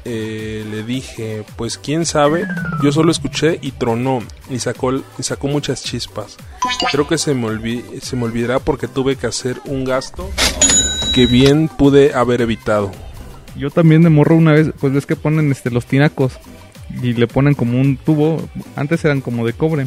eh, 0.05 0.65
le 0.71 0.85
dije, 0.85 1.45
pues 1.57 1.77
quién 1.77 2.07
sabe, 2.07 2.47
yo 2.83 2.93
solo 2.93 3.11
escuché 3.11 3.59
y 3.61 3.73
tronó 3.73 4.21
y 4.49 4.59
sacó, 4.61 4.93
y 4.95 5.23
sacó 5.23 5.49
muchas 5.49 5.83
chispas. 5.83 6.37
Creo 6.93 7.07
que 7.09 7.19
se 7.19 7.35
me, 7.35 7.49
olvi- 7.49 8.01
se 8.01 8.17
me 8.17 8.25
olvidará 8.25 8.59
porque 8.61 8.87
tuve 8.89 9.17
que 9.17 9.27
hacer 9.27 9.61
un 9.67 9.85
gasto 9.85 10.31
que 11.15 11.27
bien 11.27 11.69
pude 11.69 12.15
haber 12.15 12.41
evitado. 12.43 12.91
Yo 13.57 13.71
también 13.71 14.03
de 14.03 14.09
morro 14.11 14.37
una 14.37 14.53
vez, 14.53 14.71
pues 14.81 14.93
ves 14.93 15.05
que 15.05 15.17
ponen 15.17 15.51
este 15.51 15.71
los 15.71 15.85
tinacos 15.85 16.35
y 17.03 17.13
le 17.15 17.27
ponen 17.27 17.55
como 17.55 17.81
un 17.81 17.97
tubo, 17.97 18.49
antes 18.77 19.05
eran 19.05 19.21
como 19.21 19.47
de 19.47 19.53
cobre, 19.53 19.87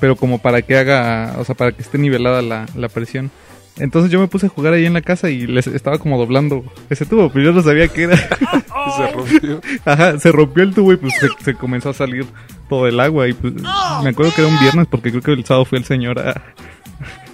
pero 0.00 0.16
como 0.16 0.38
para 0.38 0.62
que 0.62 0.76
haga, 0.76 1.36
o 1.38 1.44
sea, 1.44 1.54
para 1.54 1.72
que 1.72 1.82
esté 1.82 1.98
nivelada 1.98 2.42
la, 2.42 2.66
la 2.74 2.88
presión. 2.88 3.30
Entonces 3.78 4.10
yo 4.10 4.18
me 4.18 4.26
puse 4.26 4.46
a 4.46 4.48
jugar 4.48 4.72
ahí 4.72 4.86
en 4.86 4.94
la 4.94 5.02
casa 5.02 5.28
y 5.28 5.46
les 5.46 5.66
estaba 5.66 5.98
como 5.98 6.18
doblando 6.18 6.64
ese 6.88 7.04
tubo, 7.04 7.30
pero 7.30 7.44
yo 7.44 7.52
no 7.52 7.62
sabía 7.62 7.88
qué 7.88 8.04
era. 8.04 8.14
Y 8.14 8.90
se 8.96 9.12
rompió. 9.12 9.60
Ajá, 9.84 10.18
se 10.18 10.32
rompió 10.32 10.62
el 10.62 10.74
tubo 10.74 10.92
y 10.94 10.96
pues 10.96 11.12
se, 11.20 11.28
se 11.44 11.54
comenzó 11.54 11.90
a 11.90 11.94
salir 11.94 12.24
todo 12.70 12.88
el 12.88 12.98
agua 12.98 13.28
y 13.28 13.34
pues 13.34 13.52
me 13.54 14.10
acuerdo 14.10 14.32
que 14.34 14.40
era 14.42 14.50
un 14.50 14.58
viernes 14.60 14.86
porque 14.90 15.10
creo 15.10 15.22
que 15.22 15.32
el 15.32 15.44
sábado 15.44 15.66
fue 15.66 15.78
el 15.78 15.84
señor 15.84 16.18
a, 16.18 16.42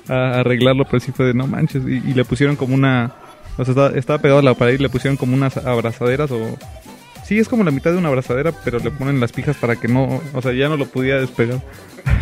a 0.09 0.41
arreglarlo, 0.41 0.85
pero 0.85 0.99
sí 0.99 1.13
fue 1.13 1.27
de 1.27 1.35
no 1.35 1.47
manches 1.47 1.85
y, 1.87 2.03
y 2.11 2.15
le 2.15 2.25
pusieron 2.25 2.57
como 2.57 2.75
una, 2.75 3.13
o 3.57 3.65
sea, 3.65 3.73
estaba, 3.73 3.89
estaba 3.91 4.19
pegado 4.19 4.41
a 4.41 4.43
la 4.43 4.55
pared 4.55 4.75
y 4.75 4.83
le 4.83 4.89
pusieron 4.89 5.17
como 5.17 5.35
unas 5.35 5.57
abrazaderas 5.57 6.31
o... 6.33 6.59
Sí, 7.33 7.39
es 7.39 7.49
como 7.49 7.65
la 7.65 7.71
mitad 7.71 7.93
de 7.93 7.97
una 7.97 8.09
abrazadera, 8.09 8.53
pero 8.62 8.79
le 8.79 8.91
ponen 8.91 9.19
las 9.19 9.33
pijas 9.33 9.57
para 9.57 9.77
que 9.77 9.89
no, 9.89 10.21
o 10.35 10.43
sea, 10.43 10.53
ya 10.53 10.69
no 10.69 10.77
lo 10.77 10.85
podía 10.85 11.19
despegar. 11.19 11.62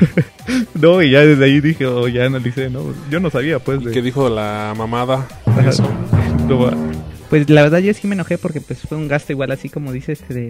no, 0.81 1.03
y 1.03 1.11
ya 1.11 1.19
desde 1.23 1.45
ahí 1.47 1.61
dije, 1.61 1.85
o 1.85 2.07
ya 2.07 2.27
analicé, 2.27 2.71
no, 2.71 2.95
yo 3.11 3.19
no 3.19 3.29
sabía 3.29 3.59
pues 3.59 3.83
de... 3.83 3.91
¿Qué 3.91 4.03
dijo 4.03 4.29
la 4.29 4.73
mamada? 4.79 5.27
Eso. 5.67 5.83
No, 6.47 6.71
Pues 7.29 7.51
la 7.51 7.63
verdad 7.63 7.81
yo 7.81 7.93
sí 7.93 8.07
me 8.07 8.15
enojé 8.15 8.39
porque 8.39 8.61
pues 8.61 8.83
fue 8.83 8.97
un 8.97 9.09
gasto 9.09 9.33
igual 9.33 9.51
así 9.51 9.69
como 9.69 9.91
dices 9.93 10.21
este 10.21 10.33
de 10.33 10.49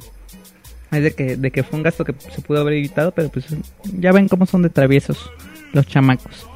es 0.93 1.03
de 1.03 1.13
que 1.13 1.37
de 1.37 1.51
que 1.51 1.63
fue 1.63 1.79
un 1.79 1.83
gasto 1.83 2.05
que 2.05 2.13
se 2.13 2.43
pudo 2.43 2.61
haber 2.61 2.75
evitado, 2.75 3.13
pero 3.13 3.31
pues 3.31 3.47
ya 3.99 4.13
ven 4.13 4.29
cómo 4.29 4.45
son 4.45 4.61
de 4.61 4.69
traviesos 4.69 5.31
los 5.73 5.87
chamacos. 5.87 6.47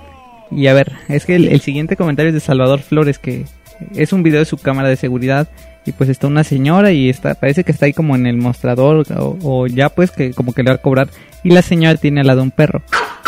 Y 0.50 0.66
a 0.66 0.75
ver, 0.75 0.92
es 1.08 1.25
que 1.25 1.37
el, 1.37 1.49
el 1.49 1.62
siguiente 1.62 1.96
comentario 1.96 2.28
es 2.28 2.34
de 2.34 2.40
Salvador 2.40 2.80
Flores 2.80 3.18
que 3.18 3.46
es 3.94 4.12
un 4.12 4.23
video 4.23 4.40
de 4.40 4.44
su 4.44 4.58
cámara 4.58 4.90
de 4.90 4.96
seguridad 4.96 5.49
y 5.86 5.92
pues 5.92 6.08
está 6.10 6.26
una 6.26 6.44
señora 6.44 6.92
y 6.92 7.08
está 7.10 7.34
parece 7.34 7.62
que 7.64 7.72
está 7.72 7.86
ahí 7.86 7.92
como 7.92 8.14
en 8.16 8.26
el 8.26 8.36
mostrador 8.36 9.04
o, 9.18 9.66
ya 9.66 9.88
pues 9.90 10.10
que 10.10 10.32
como 10.32 10.52
que 10.52 10.62
le 10.62 10.70
va 10.70 10.76
a 10.76 10.78
cobrar 10.78 11.08
y 11.42 11.50
la 11.50 11.62
señora 11.62 11.96
tiene 11.98 12.20
al 12.20 12.26
lado 12.26 12.42
un 12.42 12.50
perro. 12.50 12.82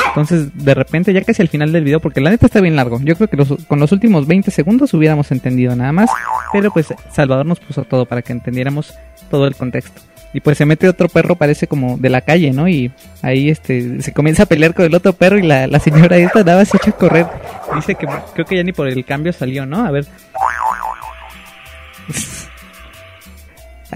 Entonces, 0.09 0.49
de 0.57 0.73
repente, 0.73 1.13
ya 1.13 1.23
casi 1.23 1.43
al 1.43 1.49
final 1.49 1.73
del 1.73 1.85
video, 1.85 2.01
porque 2.01 2.23
la 2.23 2.31
neta 2.31 2.47
está 2.47 2.63
bien 2.63 2.75
largo, 2.75 2.99
yo 3.03 3.17
creo 3.17 3.29
que 3.29 3.37
los- 3.37 3.67
con 3.67 3.79
los 3.79 3.93
últimos 3.93 4.27
20 4.27 4.51
segundos 4.51 4.95
hubiéramos 4.95 5.31
entendido 5.31 5.77
nada 5.77 5.93
más, 5.93 6.09
pero 6.55 6.71
pues 6.71 6.87
Salvador 7.13 7.45
nos 7.45 7.61
puso 7.61 7.85
todo 7.85 8.07
para 8.07 8.23
que 8.23 8.33
entendiéramos 8.33 8.95
todo 9.31 9.47
el 9.47 9.55
contexto. 9.57 10.01
Y 10.33 10.41
pues 10.41 10.57
se 10.57 10.65
mete 10.65 10.89
otro 10.89 11.09
perro, 11.11 11.37
parece 11.37 11.67
como 11.67 11.99
de 11.99 12.09
la 12.09 12.23
calle, 12.23 12.51
¿no? 12.53 12.67
Y 12.67 12.91
ahí 13.23 13.51
este 13.51 14.01
se 14.01 14.13
comienza 14.15 14.45
a 14.45 14.47
pelear 14.47 14.73
con 14.75 14.87
el 14.87 14.95
otro 14.95 15.13
perro 15.13 15.39
y 15.39 15.43
la, 15.43 15.67
la 15.67 15.81
señora 15.81 16.17
esta 16.17 16.43
más 16.45 16.69
se 16.69 16.79
echa 16.79 16.91
a 16.91 16.97
correr. 16.97 17.27
Dice 17.75 17.95
que 17.95 18.07
creo 18.35 18.47
que 18.47 18.57
ya 18.57 18.63
ni 18.63 18.73
por 18.73 18.89
el 18.89 19.05
cambio 19.05 19.33
salió, 19.35 19.67
¿no? 19.67 19.85
A 19.85 19.91
ver. 19.91 20.07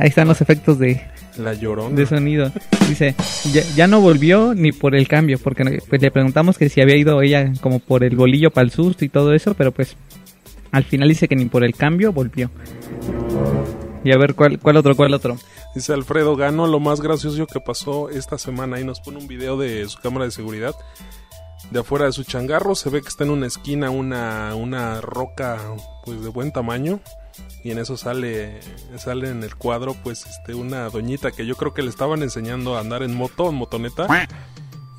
Ahí 0.01 0.09
están 0.09 0.29
los 0.29 0.41
efectos 0.41 0.79
de, 0.79 0.99
La 1.37 1.53
llorona. 1.53 1.95
de 1.95 2.07
sonido. 2.07 2.51
Dice, 2.89 3.15
ya, 3.53 3.61
ya 3.77 3.87
no 3.87 4.01
volvió 4.01 4.55
ni 4.55 4.73
por 4.73 4.95
el 4.95 5.07
cambio, 5.07 5.39
porque 5.39 5.83
pues, 5.91 6.01
le 6.01 6.11
preguntamos 6.11 6.57
que 6.57 6.71
si 6.71 6.81
había 6.81 6.97
ido 6.97 7.21
ella 7.21 7.53
como 7.61 7.81
por 7.81 8.03
el 8.03 8.17
bolillo 8.17 8.51
para 8.51 8.65
el 8.65 8.71
susto 8.71 9.05
y 9.05 9.11
todo 9.11 9.35
eso, 9.35 9.53
pero 9.53 9.73
pues 9.73 9.99
al 10.73 10.85
final 10.85 11.11
dice 11.11 11.29
que 11.29 11.37
ni 11.37 11.45
por 11.45 11.65
el 11.65 11.75
cambio 11.75 12.15
volvió. 12.15 12.51
Y 14.03 14.11
a 14.11 14.17
ver, 14.17 14.35
¿cuál, 14.35 14.59
cuál 14.59 14.79
otro, 14.79 14.97
cuál 14.97 15.13
otro? 15.13 15.37
Dice 15.75 15.93
Alfredo 15.93 16.35
Gano, 16.35 16.67
lo 16.67 16.81
más 16.81 17.03
gracioso 17.03 17.47
que 17.47 17.61
pasó 17.61 18.09
esta 18.09 18.39
semana 18.39 18.81
y 18.81 18.85
nos 18.85 19.01
pone 19.01 19.19
un 19.19 19.29
video 19.29 19.59
de 19.59 19.87
su 19.87 20.01
cámara 20.01 20.25
de 20.25 20.31
seguridad. 20.31 20.75
De 21.71 21.81
afuera 21.81 22.07
de 22.07 22.13
su 22.13 22.25
changarro 22.25 22.75
se 22.75 22.89
ve 22.89 23.03
que 23.03 23.09
está 23.09 23.25
en 23.25 23.31
una 23.31 23.47
esquina 23.47 23.91
una, 23.91 24.55
una 24.55 25.03
roca 25.03 25.59
pues 26.07 26.23
de 26.23 26.31
buen 26.31 26.53
tamaño. 26.53 27.01
Y 27.63 27.71
en 27.73 27.79
eso 27.79 27.97
sale, 27.97 28.61
sale 28.97 29.31
en 29.31 29.43
el 29.43 29.55
cuadro 29.55 29.95
pues 30.03 30.27
este 30.27 30.55
una 30.55 30.89
doñita 30.89 31.31
que 31.31 31.45
yo 31.45 31.57
creo 31.57 31.75
que 31.75 31.83
le 31.83 31.91
estaban 31.91 32.23
enseñando 32.23 32.77
a 32.77 32.81
andar 32.81 33.03
en 33.03 33.15
moto, 33.15 33.51
en 33.51 33.57
motoneta. 33.57 34.07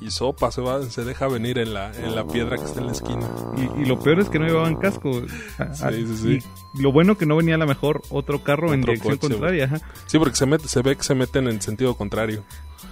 Y 0.00 0.10
sopa 0.10 0.50
se 0.50 0.60
va, 0.60 0.82
se 0.82 1.04
deja 1.04 1.28
venir 1.28 1.58
en 1.58 1.74
la, 1.74 1.92
en 1.96 2.16
la 2.16 2.26
piedra 2.26 2.56
que 2.56 2.64
está 2.64 2.80
en 2.80 2.86
la 2.86 2.92
esquina. 2.92 3.28
Y, 3.56 3.82
y 3.82 3.84
lo 3.84 4.00
peor 4.00 4.18
es 4.18 4.28
que 4.28 4.40
no 4.40 4.46
llevaban 4.46 4.74
casco. 4.74 5.12
Sí, 5.12 6.06
sí, 6.06 6.16
sí. 6.16 6.38
Y 6.74 6.82
lo 6.82 6.90
bueno 6.90 7.16
que 7.16 7.24
no 7.24 7.36
venía 7.36 7.54
a 7.54 7.58
lo 7.58 7.68
mejor 7.68 8.02
otro 8.10 8.42
carro 8.42 8.74
en 8.74 8.80
dirección 8.80 9.16
coche, 9.16 9.34
contraria. 9.34 9.66
ajá. 9.66 9.80
Sí, 10.06 10.18
porque 10.18 10.34
se, 10.34 10.46
mete, 10.46 10.66
se 10.66 10.82
ve 10.82 10.96
que 10.96 11.04
se 11.04 11.14
meten 11.14 11.46
en 11.46 11.62
sentido 11.62 11.94
contrario. 11.96 12.42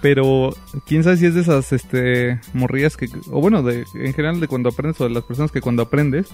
Pero 0.01 0.55
quién 0.85 1.03
sabe 1.03 1.17
si 1.17 1.25
es 1.25 1.35
de 1.35 1.41
esas 1.41 1.73
este 1.73 2.39
morrillas 2.53 2.95
que 2.95 3.09
o 3.29 3.41
bueno, 3.41 3.61
de 3.61 3.85
en 3.93 4.13
general 4.13 4.39
de 4.39 4.47
cuando 4.47 4.69
aprendes 4.69 4.99
o 5.01 5.03
de 5.03 5.09
las 5.09 5.23
personas 5.23 5.51
que 5.51 5.59
cuando 5.59 5.83
aprendes 5.83 6.29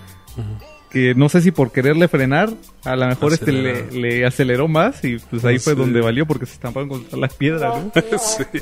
que 0.90 1.14
no 1.16 1.28
sé 1.28 1.42
si 1.42 1.52
por 1.52 1.72
quererle 1.72 2.08
frenar, 2.08 2.50
a 2.84 2.96
lo 2.96 3.08
mejor 3.08 3.34
este 3.34 3.52
le, 3.52 4.26
aceleró 4.26 4.68
más 4.68 5.04
y 5.04 5.18
pues 5.18 5.44
ahí 5.44 5.60
fue 5.60 5.76
donde 5.76 6.00
valió 6.00 6.26
porque 6.26 6.46
se 6.46 6.54
estamparon 6.54 6.88
contra 6.88 7.18
las 7.18 7.34
piedras, 7.34 7.84
¿no? 7.84 7.92
sí. 8.18 8.60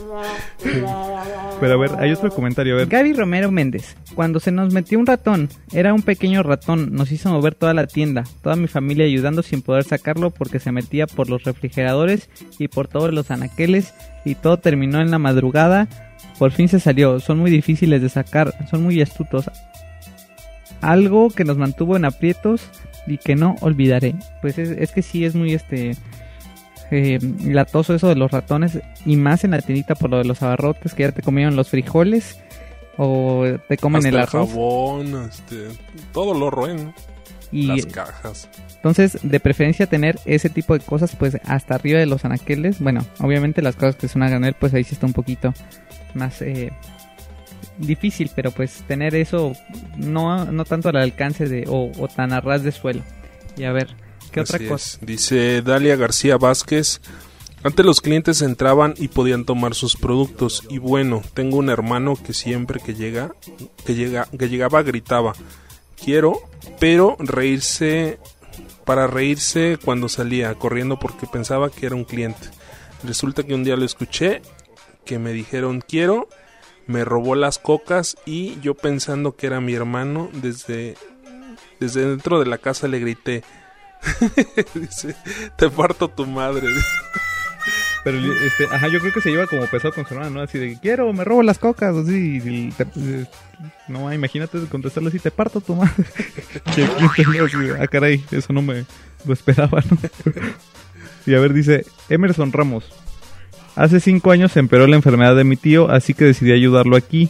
Pero 1.60 1.74
a 1.74 1.77
ver, 1.77 1.91
hay 2.00 2.12
otro 2.12 2.29
comentario, 2.32 2.74
a 2.74 2.77
ver. 2.77 2.88
Gaby 2.88 3.13
Romero 3.13 3.51
Méndez. 3.51 3.96
Cuando 4.15 4.39
se 4.39 4.51
nos 4.51 4.74
metió 4.74 4.98
un 4.98 5.05
ratón, 5.05 5.50
era 5.72 5.94
un 5.94 6.01
pequeño 6.01 6.41
ratón, 6.41 6.94
nos 6.94 7.12
hizo 7.12 7.29
mover 7.29 7.53
toda 7.53 7.74
la 7.74 7.86
tienda, 7.86 8.24
toda 8.41 8.55
mi 8.55 8.67
familia 8.67 9.05
ayudando 9.05 9.44
sin 9.44 9.62
poder 9.62 9.84
sacarlo 9.84 10.32
porque 10.32 10.60
se 10.60 10.72
metía 10.72 11.05
por 11.05 11.29
los 11.29 11.44
refrigeradores 11.44 12.29
y 12.58 12.67
por 12.67 12.88
todos 12.88 13.13
los 13.13 13.29
anaqueles 13.29 13.94
y 14.25 14.36
todo 14.36 14.58
terminó 14.58 15.00
en 15.00 15.12
la 15.12 15.20
madrugada. 15.20 15.88
Por 16.39 16.51
fin 16.51 16.67
se 16.67 16.79
salió, 16.79 17.20
son 17.20 17.38
muy 17.38 17.51
difíciles 17.51 18.01
de 18.01 18.10
sacar, 18.10 18.53
son 18.70 18.84
muy 18.84 19.01
astutos. 19.01 19.46
Algo 20.82 21.29
que 21.29 21.44
nos 21.46 21.58
mantuvo 21.58 21.96
en 21.96 22.05
aprietos 22.05 22.62
y 23.08 23.17
que 23.17 23.36
no 23.36 23.55
olvidaré. 23.62 24.15
Pues 24.41 24.58
es, 24.58 24.70
es 24.70 24.91
que 24.91 25.01
sí 25.01 25.25
es 25.25 25.36
muy 25.36 25.53
este 25.53 25.96
eh, 26.91 27.20
latoso 27.44 27.96
eso 27.96 28.08
de 28.08 28.15
los 28.15 28.32
ratones 28.32 28.79
y 29.05 29.17
más 29.17 29.44
en 29.44 29.51
la 29.51 29.62
tiendita 29.62 29.96
por 29.96 30.10
lo 30.10 30.17
de 30.20 30.25
los 30.25 30.41
abarrotes 30.44 30.94
que 30.94 31.03
ya 31.03 31.12
te 31.12 31.22
comieron 31.24 31.55
los 31.55 31.70
frijoles 31.70 32.39
o 32.98 33.44
te 33.67 33.77
comen 33.77 33.98
Hasta 34.00 34.10
el 34.10 34.15
el 34.15 34.22
arroz 34.22 34.50
jabón, 34.50 35.27
este, 35.29 35.67
todo 36.13 36.34
lo 36.34 36.50
roen. 36.51 36.94
y 37.51 37.67
Las 37.67 37.86
cajas. 37.88 38.50
entonces 38.75 39.17
de 39.24 39.39
preferencia 39.39 39.88
tener 39.88 40.20
ese 40.25 40.50
tipo 40.50 40.74
de 40.77 40.79
cosas 40.86 41.15
pues 41.15 41.38
hasta 41.46 41.75
arriba 41.75 42.00
de 42.00 42.05
los 42.05 42.24
anaqueles 42.24 42.79
bueno 42.79 43.03
obviamente 43.20 43.62
las 43.62 43.75
cosas 43.75 43.96
que 43.96 44.08
son 44.08 44.24
a 44.24 44.29
granel 44.29 44.53
pues 44.53 44.74
ahí 44.74 44.84
sí 44.84 44.94
está 44.94 45.08
un 45.08 45.13
poquito 45.13 45.53
más 46.13 46.41
eh, 46.41 46.72
difícil 47.77 48.32
pero 48.36 48.51
pues 48.51 48.84
tener 48.88 49.15
eso 49.15 49.53
no, 49.98 50.46
no 50.46 50.65
tanto 50.65 50.89
al 50.89 50.98
alcance 50.98 51.48
de 51.48 51.65
o, 51.67 51.91
o 51.98 52.08
tan 52.08 52.34
a 52.34 52.41
ras 52.41 52.63
de 52.63 52.72
suelo 52.72 53.01
y 53.58 53.63
a 53.63 53.72
ver 53.72 53.96
qué 54.32 54.41
otra 54.41 54.60
cosa 54.60 54.98
es. 55.00 55.05
Dice 55.05 55.62
Dalia 55.62 55.96
García 55.96 56.38
Vázquez. 56.38 57.01
Antes 57.63 57.84
los 57.84 58.00
clientes 58.00 58.44
entraban 58.44 58.94
y 58.96 59.08
podían 59.08 59.44
tomar 59.44 59.74
sus 59.74 59.96
productos. 59.96 60.63
Y 60.70 60.77
bueno, 60.77 61.24
tengo 61.34 61.58
un 61.58 61.70
hermano 61.72 62.15
que 62.15 62.32
siempre 62.32 62.79
que 62.79 62.94
llega, 62.94 63.34
que 63.88 63.96
llega, 63.96 64.27
que 64.38 64.50
llegaba 64.50 64.84
gritaba, 64.84 65.34
quiero, 66.00 66.41
pero 66.79 67.15
reírse, 67.17 68.20
para 68.86 69.08
reírse 69.08 69.79
cuando 69.84 70.10
salía, 70.10 70.53
corriendo 70.53 71.00
porque 71.00 71.25
pensaba 71.25 71.72
que 71.72 71.88
era 71.88 71.96
un 71.96 72.03
cliente. 72.03 72.50
Resulta 73.03 73.41
que 73.41 73.55
un 73.55 73.63
día 73.63 73.75
lo 73.75 73.86
escuché, 73.86 74.44
que 75.03 75.17
me 75.17 75.34
dijeron 75.34 75.82
quiero, 75.82 76.29
me 76.88 77.06
robó 77.06 77.36
las 77.36 77.58
cocas 77.60 78.18
y 78.25 78.60
yo 78.62 78.75
pensando 78.75 79.36
que 79.36 79.48
era 79.48 79.62
mi 79.62 79.74
hermano, 79.74 80.30
desde, 80.34 80.96
desde 81.80 82.08
dentro 82.08 82.39
de 82.39 82.46
la 82.46 82.58
casa 82.58 82.88
le 82.88 83.00
grité, 83.00 83.44
Dice, 84.74 85.15
te 85.58 85.70
parto 85.70 86.08
tu 86.10 86.25
madre. 86.25 86.68
Pero 88.04 88.20
este, 88.20 88.65
ajá, 88.65 88.88
yo 88.88 89.00
creo 89.00 89.12
que 89.12 89.22
se 89.22 89.32
lleva 89.32 89.48
como 89.48 89.65
pesado 89.65 89.92
con 89.92 90.06
su 90.06 90.13
hermana, 90.13 90.30
¿no? 90.30 90.42
Así 90.42 90.60
de 90.60 90.77
quiero, 90.80 91.12
me 91.12 91.24
robo 91.24 91.42
las 91.42 91.58
cocas, 91.58 91.96
así. 91.96 92.72
no, 93.88 94.13
imagínate 94.13 94.60
contestarle 94.70 95.10
así, 95.10 95.18
te 95.18 95.32
parto 95.32 95.60
tu 95.60 95.75
madre. 95.75 95.94
Ah, 97.80 97.88
caray, 97.88 98.24
eso 98.32 98.54
no 98.54 98.62
me 98.62 98.86
lo 99.25 99.34
esperaba, 99.34 99.82
¿no? 99.89 99.98
y 101.25 101.34
a 101.34 101.39
ver, 101.39 101.54
dice 101.54 101.86
Emerson 102.10 102.51
Ramos. 102.51 102.86
Hace 103.75 104.00
cinco 104.00 104.32
años 104.32 104.53
se 104.53 104.60
empeoró 104.60 104.88
la 104.88 104.96
enfermedad 104.96 105.36
de 105.36 105.44
mi 105.44 105.58
tío, 105.58 105.91
así 105.91 106.13
que 106.13 106.25
decidí 106.25 106.53
ayudarlo 106.53 106.96
aquí. 106.96 107.29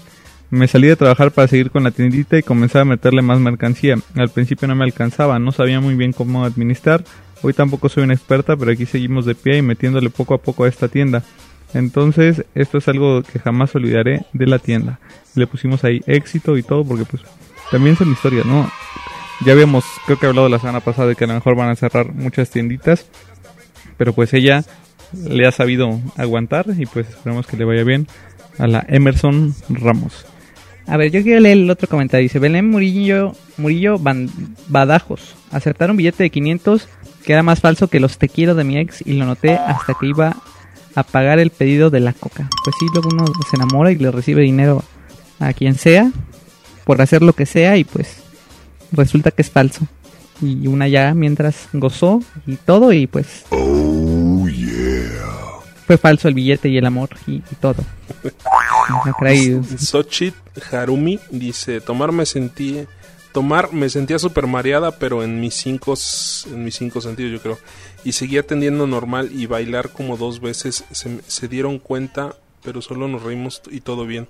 Me 0.52 0.68
salí 0.68 0.88
de 0.88 0.96
trabajar 0.96 1.32
para 1.32 1.48
seguir 1.48 1.72
con 1.72 1.84
la 1.84 1.92
tiendita 1.92 2.38
y 2.38 2.44
comencé 2.44 2.80
a 2.80 2.86
meterle 2.86 3.24
más 3.24 3.40
mercancía. 3.40 3.98
Al 4.16 4.30
principio 4.30 4.68
no 4.68 4.76
me 4.76 4.84
alcanzaba, 4.84 5.40
no 5.40 5.52
sabía 5.52 5.80
muy 5.80 5.96
bien 5.96 6.14
cómo 6.14 6.46
administrar. 6.46 7.04
Hoy 7.42 7.54
tampoco 7.54 7.90
soy 7.90 8.04
una 8.04 8.14
experta, 8.14 8.56
pero 8.56 8.72
aquí 8.72 8.86
seguimos 8.86 9.26
de 9.26 9.34
pie 9.34 9.58
y 9.58 9.62
metiéndole 9.64 10.12
poco 10.12 10.36
a 10.36 10.38
poco 10.38 10.66
a 10.66 10.68
esta 10.68 10.88
tienda. 10.88 11.24
Entonces, 11.74 12.46
esto 12.54 12.78
es 12.78 12.88
algo 12.88 13.24
que 13.24 13.40
jamás 13.40 13.74
olvidaré 13.76 14.26
de 14.34 14.46
la 14.46 14.60
tienda. 14.60 15.00
Le 15.34 15.48
pusimos 15.48 15.84
ahí 15.84 16.02
éxito 16.06 16.58
y 16.58 16.64
todo 16.64 16.86
porque 16.86 17.06
pues 17.06 17.24
también 17.72 17.96
son 17.96 18.12
historias, 18.12 18.46
¿no? 18.46 18.70
Ya 19.46 19.54
habíamos, 19.54 19.84
creo 20.06 20.20
que 20.20 20.28
hablado 20.28 20.48
la 20.48 20.60
semana 20.60 20.80
pasada 20.80 21.10
de 21.10 21.16
que 21.16 21.26
a 21.26 21.28
lo 21.28 21.34
mejor 21.34 21.56
van 21.56 21.70
a 21.70 21.76
cerrar 21.76 22.14
muchas 22.14 22.50
tienditas, 22.52 23.08
pero 23.98 24.14
pues 24.14 24.34
ella 24.34 24.64
le 25.28 25.48
ha 25.48 25.52
sabido 25.52 26.00
aguantar 26.18 26.66
y 26.78 26.86
pues 26.86 27.08
esperemos 27.10 27.46
que 27.48 27.58
le 27.58 27.66
vaya 27.66 27.84
bien 27.84 28.08
a 28.58 28.68
la 28.68 28.86
Emerson 28.88 29.54
Ramos. 29.70 30.26
A 30.88 30.98
ver, 30.98 31.12
yo 31.12 31.24
quiero 31.24 31.40
leer 31.40 31.58
el 31.58 31.70
otro 31.70 31.88
comentario. 31.88 32.24
Dice 32.24 32.38
Belén 32.40 32.70
Murillo, 32.70 33.34
Murillo 33.58 33.98
Ban- 33.98 34.30
Badajos. 34.68 35.36
Acertar 35.52 35.90
un 35.92 35.98
billete 35.98 36.24
de 36.24 36.30
500 36.30 36.88
que 37.26 37.34
era 37.34 37.42
más 37.42 37.60
falso 37.60 37.88
que 37.88 38.00
los 38.00 38.20
te 38.20 38.30
quiero 38.30 38.54
de 38.54 38.64
mi 38.64 38.78
ex 38.78 39.02
y 39.06 39.14
lo 39.14 39.26
noté 39.26 39.56
hasta 39.56 39.96
que 40.00 40.06
iba 40.08 40.36
a 40.94 41.04
pagar 41.04 41.40
el 41.40 41.50
pedido 41.50 41.90
de 41.90 42.00
la 42.02 42.14
coca. 42.14 42.48
Pues 42.64 42.76
sí, 42.80 42.86
luego 42.94 43.10
uno 43.12 43.26
se 43.50 43.56
enamora 43.58 43.92
y 43.92 43.96
le 43.96 44.12
recibe 44.12 44.44
dinero 44.44 44.84
a 45.40 45.52
quien 45.54 45.74
sea 45.76 46.12
por 46.86 47.02
hacer 47.02 47.24
lo 47.24 47.34
que 47.34 47.48
sea 47.48 47.78
y 47.78 47.84
pues 47.84 48.18
resulta 48.92 49.32
que 49.32 49.42
es 49.42 49.50
falso. 49.50 49.88
Y 50.42 50.68
una 50.68 50.88
ya 50.88 51.14
mientras 51.16 51.68
gozó 51.74 52.22
y 52.46 52.58
todo 52.58 52.94
y 52.94 53.08
pues... 53.08 53.44
Fue 55.86 55.98
falso 55.98 56.28
el 56.28 56.34
billete 56.34 56.70
y 56.70 56.78
el 56.78 56.86
amor 56.86 57.10
y, 57.28 57.36
y 57.36 57.56
todo. 57.60 57.76
Xochitl 59.78 60.36
Harumi 60.72 61.20
dice, 61.30 61.82
tomar 61.82 62.12
me 62.12 62.26
sentí, 62.26 62.86
tomar 63.32 63.72
me 63.74 63.90
sentía 63.90 64.18
super 64.20 64.48
mareada, 64.48 64.92
pero 64.92 65.24
en 65.24 65.40
mis 65.40 65.54
cinco, 65.56 65.94
en 66.52 66.64
mis 66.64 66.76
cinco 66.76 67.02
sentidos 67.02 67.32
yo 67.34 67.42
creo, 67.42 67.60
y 68.04 68.12
seguía 68.14 68.42
atendiendo 68.42 68.88
normal 68.88 69.30
y 69.34 69.46
bailar 69.46 69.90
como 69.90 70.18
dos 70.18 70.40
veces, 70.42 70.84
se, 70.92 71.20
se 71.28 71.48
dieron 71.48 71.80
cuenta, 71.80 72.36
pero 72.64 72.82
solo 72.82 73.08
nos 73.08 73.24
reímos 73.24 73.62
y 73.72 73.82
todo 73.82 74.06
bien. 74.06 74.28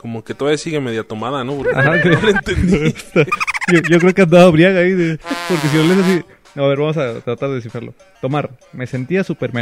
Como 0.00 0.24
que 0.24 0.34
todavía 0.34 0.58
sigue 0.58 0.80
media 0.80 1.04
tomada, 1.04 1.44
¿no? 1.44 1.54
Porque 1.56 1.76
Ajá, 1.76 2.00
que- 2.02 2.08
no 2.10 2.20
le 2.22 2.30
entendí. 2.32 2.94
yo, 3.72 3.80
yo 3.88 3.98
creo 4.00 4.14
que 4.14 4.22
andaba 4.22 4.50
briaga 4.50 4.80
ahí, 4.80 4.90
de- 4.92 5.18
porque 5.48 5.68
si 5.68 5.76
lo 5.76 5.84
lees 5.84 5.98
así... 6.00 6.22
A 6.54 6.62
ver, 6.62 6.78
vamos 6.78 6.96
a 6.96 7.20
tratar 7.20 7.48
de 7.48 7.56
descifrarlo. 7.56 7.94
Tomar, 8.20 8.50
me 8.72 8.86
sentía 8.86 9.24
súper 9.24 9.52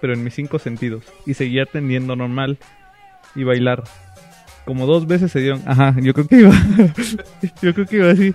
pero 0.00 0.12
en 0.12 0.24
mis 0.24 0.34
cinco 0.34 0.58
sentidos. 0.58 1.04
Y 1.26 1.34
seguía 1.34 1.62
atendiendo 1.62 2.16
normal. 2.16 2.58
Y 3.36 3.44
bailar. 3.44 3.84
Como 4.64 4.86
dos 4.86 5.06
veces 5.06 5.30
se 5.30 5.40
dieron... 5.40 5.62
Ajá, 5.66 5.94
yo 6.00 6.12
creo 6.12 6.26
que 6.26 6.36
iba... 6.40 6.52
yo 7.62 7.74
creo 7.74 7.86
que 7.86 7.96
iba 7.96 8.10
así. 8.10 8.34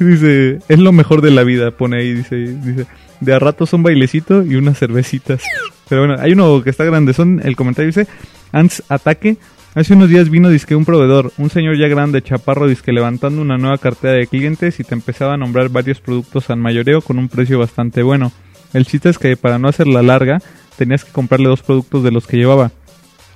Dice, 0.00 0.58
es 0.68 0.78
lo 0.78 0.92
mejor 0.92 1.22
de 1.22 1.30
la 1.30 1.44
vida, 1.44 1.70
pone 1.70 1.98
ahí, 1.98 2.12
dice, 2.12 2.36
dice, 2.36 2.86
de 3.20 3.34
a 3.34 3.38
ratos 3.38 3.72
un 3.72 3.82
bailecito 3.82 4.44
y 4.44 4.56
unas 4.56 4.78
cervecitas. 4.78 5.42
Pero 5.88 6.06
bueno, 6.06 6.20
hay 6.20 6.32
uno 6.32 6.62
que 6.62 6.70
está 6.70 6.84
grande, 6.84 7.14
son, 7.14 7.40
el 7.42 7.56
comentario 7.56 7.86
dice, 7.86 8.06
Ants 8.52 8.82
Ataque, 8.88 9.38
hace 9.74 9.94
unos 9.94 10.08
días 10.08 10.28
vino 10.30 10.48
disque 10.48 10.74
un 10.74 10.84
proveedor, 10.84 11.32
un 11.38 11.50
señor 11.50 11.78
ya 11.78 11.88
grande, 11.88 12.22
chaparro, 12.22 12.66
disque 12.66 12.92
levantando 12.92 13.42
una 13.42 13.58
nueva 13.58 13.78
cartera 13.78 14.14
de 14.14 14.26
clientes 14.26 14.80
y 14.80 14.84
te 14.84 14.94
empezaba 14.94 15.34
a 15.34 15.36
nombrar 15.36 15.68
varios 15.68 16.00
productos 16.00 16.50
al 16.50 16.58
mayoreo 16.58 17.00
con 17.00 17.18
un 17.18 17.28
precio 17.28 17.58
bastante 17.58 18.02
bueno. 18.02 18.32
El 18.72 18.86
chiste 18.86 19.08
es 19.08 19.18
que 19.18 19.36
para 19.36 19.58
no 19.58 19.68
hacerla 19.68 20.02
larga, 20.02 20.40
tenías 20.76 21.04
que 21.04 21.12
comprarle 21.12 21.48
dos 21.48 21.62
productos 21.62 22.02
de 22.02 22.10
los 22.10 22.26
que 22.26 22.36
llevaba, 22.36 22.70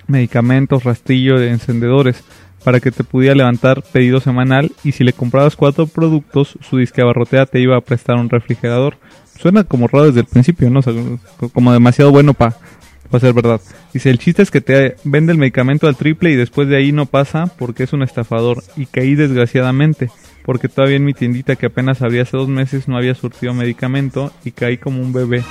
medicamentos, 0.06 0.84
rastrillo 0.84 1.38
de 1.38 1.50
encendedores 1.50 2.22
para 2.64 2.80
que 2.80 2.90
te 2.90 3.04
pudiera 3.04 3.34
levantar 3.34 3.82
pedido 3.82 4.20
semanal 4.20 4.72
y 4.84 4.92
si 4.92 5.04
le 5.04 5.12
comprabas 5.12 5.56
cuatro 5.56 5.86
productos, 5.86 6.56
su 6.60 6.78
disque 6.78 7.02
abarrotea 7.02 7.46
te 7.46 7.60
iba 7.60 7.76
a 7.76 7.80
prestar 7.80 8.16
un 8.16 8.30
refrigerador. 8.30 8.96
Suena 9.38 9.64
como 9.64 9.88
raro 9.88 10.06
desde 10.06 10.20
el 10.20 10.26
principio, 10.26 10.70
¿no? 10.70 10.80
O 11.40 11.48
como 11.48 11.72
demasiado 11.72 12.12
bueno 12.12 12.34
para 12.34 12.56
ser 13.20 13.32
verdad. 13.34 13.60
Dice, 13.92 14.10
el 14.10 14.18
chiste 14.18 14.42
es 14.42 14.50
que 14.50 14.60
te 14.60 14.96
vende 15.04 15.32
el 15.32 15.38
medicamento 15.38 15.86
al 15.86 15.96
triple 15.96 16.30
y 16.30 16.36
después 16.36 16.68
de 16.68 16.76
ahí 16.76 16.92
no 16.92 17.06
pasa 17.06 17.46
porque 17.58 17.84
es 17.84 17.92
un 17.92 18.02
estafador. 18.02 18.62
Y 18.76 18.86
caí 18.86 19.14
desgraciadamente, 19.14 20.10
porque 20.44 20.68
todavía 20.68 20.96
en 20.96 21.04
mi 21.04 21.14
tiendita 21.14 21.56
que 21.56 21.66
apenas 21.66 22.02
abría 22.02 22.22
hace 22.22 22.36
dos 22.36 22.48
meses 22.48 22.88
no 22.88 22.96
había 22.96 23.14
surtido 23.14 23.54
medicamento 23.54 24.32
y 24.44 24.52
caí 24.52 24.78
como 24.78 25.00
un 25.00 25.12
bebé. 25.12 25.44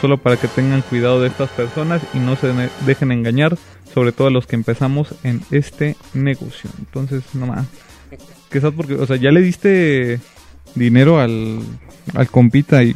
Solo 0.00 0.18
para 0.18 0.36
que 0.36 0.48
tengan 0.48 0.82
cuidado 0.82 1.20
de 1.20 1.28
estas 1.28 1.50
personas 1.50 2.02
y 2.12 2.18
no 2.18 2.36
se 2.36 2.52
dejen 2.86 3.12
engañar, 3.12 3.56
sobre 3.92 4.12
todo 4.12 4.28
a 4.28 4.32
los 4.32 4.46
que 4.46 4.56
empezamos 4.56 5.14
en 5.22 5.40
este 5.50 5.96
negocio. 6.12 6.70
Entonces, 6.78 7.22
no 7.34 7.46
más. 7.46 7.66
Quizás 8.52 8.72
porque, 8.74 8.94
o 8.94 9.06
sea, 9.06 9.16
ya 9.16 9.30
le 9.30 9.40
diste 9.40 10.20
dinero 10.74 11.20
al, 11.20 11.60
al 12.14 12.28
compita 12.28 12.82
y 12.82 12.94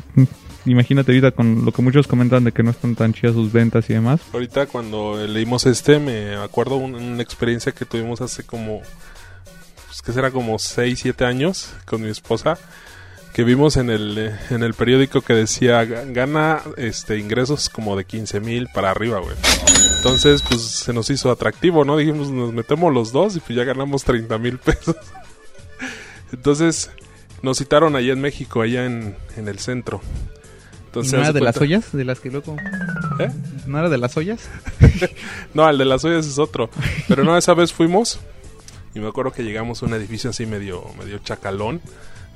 imagínate 0.67 1.13
ahorita 1.13 1.31
con 1.33 1.65
lo 1.65 1.73
que 1.73 1.83
muchos 1.83 2.07
comentan 2.07 2.45
de 2.45 2.53
que 2.53 2.63
no 2.63 2.71
están 2.71 2.95
tan 2.95 3.13
chidas 3.15 3.35
sus 3.35 3.53
ventas 3.53 3.89
y 3.91 3.95
demás. 3.95 4.21
Ahorita 4.33 4.67
cuando 4.67 5.17
leímos 5.27 5.67
este, 5.67 5.99
me 5.99 6.35
acuerdo 6.37 6.77
un- 6.77 6.95
una 6.95 7.23
experiencia 7.23 7.73
que 7.73 7.85
tuvimos 7.85 8.21
hace 8.21 8.45
como, 8.45 8.83
pues 9.87 10.03
que 10.03 10.13
será 10.13 10.31
como 10.31 10.59
6, 10.59 10.99
7 11.01 11.25
años 11.25 11.73
con 11.87 12.03
mi 12.03 12.09
esposa, 12.09 12.59
que 13.33 13.45
vimos 13.45 13.77
en 13.77 13.91
el, 13.91 14.33
en 14.51 14.63
el 14.65 14.75
periódico 14.75 15.21
que 15.21 15.35
decía, 15.35 15.85
"Ga- 15.85 16.13
gana 16.13 16.63
este 16.77 17.17
ingresos 17.19 17.69
como 17.69 17.97
de 17.97 18.05
15 18.05 18.41
mil 18.41 18.67
para 18.75 18.91
arriba, 18.91 19.21
güey. 19.21 19.37
Entonces, 19.99 20.43
pues 20.43 20.63
se 20.63 20.93
nos 20.93 21.11
hizo 21.11 21.31
atractivo, 21.31 21.85
¿no? 21.85 21.97
Dijimos, 21.97 22.31
nos 22.31 22.53
metemos 22.53 22.93
los 22.93 23.13
dos 23.13 23.37
y 23.37 23.41
pues 23.41 23.57
ya 23.57 23.65
ganamos 23.65 24.03
30 24.03 24.37
mil 24.39 24.59
pesos. 24.59 24.97
Entonces, 26.33 26.91
nos 27.43 27.59
citaron 27.59 27.97
allá 27.97 28.13
en 28.13 28.21
México, 28.21 28.63
allá 28.63 28.85
en, 28.87 29.17
en 29.37 29.49
el 29.49 29.59
centro. 29.59 30.01
Entonces, 30.91 31.13
¿No 31.13 31.21
era 31.21 31.33
de 31.33 31.41
las 31.41 31.57
ollas? 31.57 31.93
¿De 31.93 32.05
las 32.05 32.19
que 32.19 32.31
luego...? 32.31 32.57
¿Eh? 33.21 33.31
¿No 33.67 33.79
era 33.79 33.89
de 33.89 33.99
las 33.99 34.17
ollas? 34.17 34.49
No, 35.55 35.69
el 35.69 35.79
de 35.79 35.85
las 35.85 36.05
ollas 36.05 36.27
es 36.27 36.39
otro. 36.39 36.69
Pero 37.09 37.25
no, 37.25 37.37
esa 37.37 37.55
vez 37.55 37.73
fuimos 37.73 38.21
y 38.95 39.01
me 39.01 39.09
acuerdo 39.09 39.33
que 39.33 39.43
llegamos 39.43 39.83
a 39.83 39.87
un 39.87 39.95
edificio 39.95 40.31
así 40.31 40.47
medio, 40.47 40.85
medio 40.99 41.19
chacalón. 41.19 41.81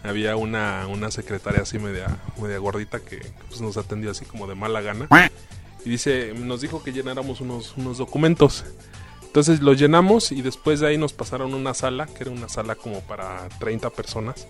Había 0.02 0.36
una, 0.36 0.86
una 0.86 1.10
secretaria 1.10 1.62
así 1.62 1.78
media, 1.78 2.18
media 2.40 2.58
gordita 2.58 3.00
que 3.00 3.20
pues, 3.48 3.60
nos 3.60 3.76
atendió 3.76 4.10
así 4.10 4.24
como 4.24 4.46
de 4.46 4.54
mala 4.54 4.80
gana. 4.80 5.08
Y 5.84 5.90
dice, 5.90 6.32
nos 6.34 6.60
dijo 6.60 6.82
que 6.82 6.92
llenáramos 6.92 7.40
unos, 7.40 7.74
unos 7.76 7.98
documentos. 7.98 8.64
Entonces 9.22 9.60
los 9.60 9.78
llenamos 9.78 10.30
y 10.30 10.42
después 10.42 10.78
de 10.80 10.88
ahí 10.88 10.98
nos 10.98 11.12
pasaron 11.12 11.54
una 11.54 11.74
sala, 11.74 12.06
que 12.06 12.22
era 12.22 12.30
una 12.30 12.48
sala 12.48 12.76
como 12.76 13.00
para 13.00 13.48
30 13.58 13.90
personas. 13.90 14.46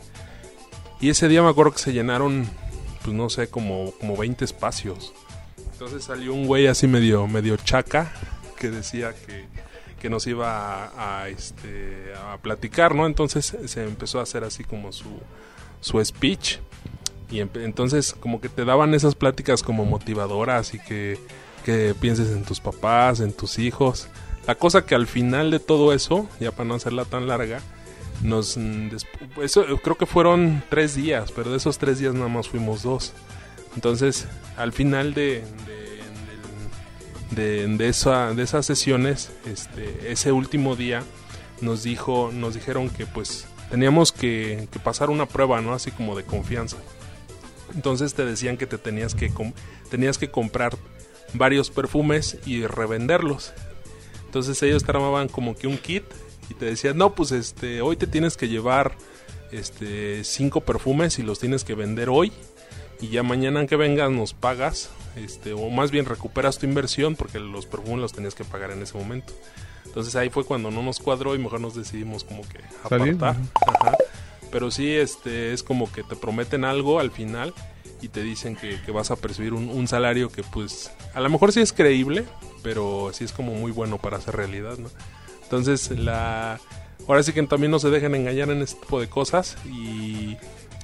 Y 1.00 1.08
ese 1.08 1.28
día 1.28 1.42
me 1.42 1.48
acuerdo 1.48 1.72
que 1.72 1.78
se 1.78 1.92
llenaron, 1.92 2.46
pues 3.04 3.14
no 3.14 3.28
sé, 3.28 3.48
como, 3.48 3.92
como 4.00 4.16
20 4.16 4.44
espacios. 4.44 5.12
Entonces 5.72 6.04
salió 6.04 6.32
un 6.32 6.46
güey 6.46 6.66
así 6.66 6.86
medio, 6.86 7.26
medio 7.28 7.56
chaca 7.58 8.10
que 8.58 8.70
decía 8.70 9.12
que, 9.26 9.44
que 10.00 10.08
nos 10.08 10.26
iba 10.26 10.86
a, 10.86 11.22
a, 11.22 11.28
este, 11.28 12.12
a 12.16 12.38
platicar, 12.38 12.94
¿no? 12.94 13.06
Entonces 13.06 13.56
se 13.66 13.84
empezó 13.84 14.20
a 14.20 14.22
hacer 14.22 14.42
así 14.42 14.64
como 14.64 14.92
su, 14.92 15.20
su 15.80 16.02
speech. 16.02 16.58
Y 17.30 17.40
entonces 17.40 18.14
como 18.18 18.40
que 18.40 18.48
te 18.48 18.64
daban 18.64 18.94
esas 18.94 19.14
pláticas 19.14 19.62
como 19.62 19.84
motivadoras 19.84 20.72
y 20.72 20.78
que, 20.78 21.18
que 21.64 21.94
pienses 22.00 22.30
en 22.30 22.44
tus 22.44 22.60
papás, 22.60 23.20
en 23.20 23.32
tus 23.32 23.58
hijos. 23.58 24.08
La 24.46 24.54
cosa 24.54 24.86
que 24.86 24.94
al 24.94 25.06
final 25.06 25.50
de 25.50 25.58
todo 25.58 25.92
eso, 25.92 26.28
ya 26.40 26.52
para 26.52 26.68
no 26.68 26.74
hacerla 26.74 27.04
tan 27.04 27.26
larga, 27.26 27.60
nos 28.22 28.56
mm, 28.56 28.90
creo 29.82 29.96
que 29.96 30.06
fueron 30.06 30.62
tres 30.68 30.94
días, 30.94 31.32
pero 31.32 31.50
de 31.50 31.56
esos 31.56 31.78
tres 31.78 31.98
días 31.98 32.14
nada 32.14 32.28
más 32.28 32.48
fuimos 32.48 32.82
dos. 32.82 33.12
Entonces, 33.74 34.26
al 34.56 34.72
final 34.72 35.14
de, 35.14 35.42
de, 37.32 37.88
esa, 37.88 38.32
de 38.32 38.42
esas 38.42 38.66
sesiones, 38.66 39.32
este, 39.46 40.12
ese 40.12 40.32
último 40.32 40.76
día, 40.76 41.02
nos 41.60 41.82
dijo, 41.82 42.30
nos 42.32 42.54
dijeron 42.54 42.88
que 42.88 43.06
pues 43.06 43.46
teníamos 43.70 44.12
que, 44.12 44.68
que 44.70 44.78
pasar 44.78 45.10
una 45.10 45.26
prueba, 45.26 45.60
¿no? 45.60 45.72
Así 45.72 45.90
como 45.90 46.16
de 46.16 46.24
confianza. 46.24 46.76
Entonces 47.74 48.14
te 48.14 48.24
decían 48.24 48.56
que 48.56 48.66
te 48.66 48.78
tenías 48.78 49.14
que 49.14 49.32
tenías 49.90 50.18
que 50.18 50.30
comprar 50.30 50.76
varios 51.32 51.70
perfumes 51.70 52.38
y 52.46 52.66
revenderlos. 52.66 53.52
Entonces 54.26 54.62
ellos 54.62 54.84
te 54.84 54.90
armaban 54.90 55.28
como 55.28 55.56
que 55.56 55.66
un 55.66 55.78
kit 55.78 56.04
y 56.48 56.54
te 56.54 56.66
decían, 56.66 56.98
no, 56.98 57.14
pues 57.14 57.32
este, 57.32 57.80
hoy 57.80 57.96
te 57.96 58.06
tienes 58.06 58.36
que 58.36 58.48
llevar 58.48 58.96
este 59.52 60.24
cinco 60.24 60.60
perfumes 60.60 61.18
y 61.18 61.22
los 61.22 61.38
tienes 61.38 61.64
que 61.64 61.74
vender 61.74 62.08
hoy 62.08 62.32
y 63.00 63.08
ya 63.08 63.22
mañana 63.22 63.66
que 63.66 63.76
vengas 63.76 64.10
nos 64.10 64.34
pagas 64.34 64.90
este 65.16 65.52
o 65.52 65.68
más 65.70 65.90
bien 65.90 66.06
recuperas 66.06 66.58
tu 66.58 66.66
inversión 66.66 67.16
porque 67.16 67.38
los 67.38 67.66
perfumes 67.66 68.00
los 68.00 68.12
tenías 68.12 68.34
que 68.34 68.44
pagar 68.44 68.70
en 68.72 68.82
ese 68.82 68.96
momento 68.96 69.32
entonces 69.84 70.16
ahí 70.16 70.30
fue 70.30 70.44
cuando 70.44 70.70
no 70.70 70.82
nos 70.82 70.98
cuadró 70.98 71.34
y 71.34 71.38
mejor 71.38 71.60
nos 71.60 71.74
decidimos 71.74 72.24
como 72.24 72.42
que 72.42 72.58
apartar. 72.82 73.36
Ajá. 73.80 73.96
pero 74.50 74.70
sí 74.70 74.90
este 74.90 75.52
es 75.52 75.62
como 75.62 75.90
que 75.90 76.02
te 76.02 76.16
prometen 76.16 76.64
algo 76.64 76.98
al 76.98 77.10
final 77.10 77.54
y 78.02 78.08
te 78.08 78.22
dicen 78.22 78.56
que, 78.56 78.80
que 78.82 78.92
vas 78.92 79.10
a 79.10 79.16
percibir 79.16 79.54
un, 79.54 79.68
un 79.68 79.86
salario 79.86 80.30
que 80.30 80.42
pues 80.42 80.90
a 81.14 81.20
lo 81.20 81.30
mejor 81.30 81.52
sí 81.52 81.60
es 81.60 81.72
creíble 81.72 82.24
pero 82.62 83.10
sí 83.12 83.24
es 83.24 83.32
como 83.32 83.54
muy 83.54 83.70
bueno 83.70 83.98
para 83.98 84.16
hacer 84.16 84.34
realidad 84.34 84.78
no 84.78 84.88
entonces 85.56 85.90
la 85.98 86.58
ahora 87.06 87.22
sí 87.22 87.32
que 87.32 87.42
también 87.44 87.70
no 87.70 87.78
se 87.78 87.90
dejen 87.90 88.14
engañar 88.14 88.50
en 88.50 88.62
este 88.62 88.80
tipo 88.80 89.00
de 89.00 89.08
cosas 89.08 89.56
y, 89.66 90.36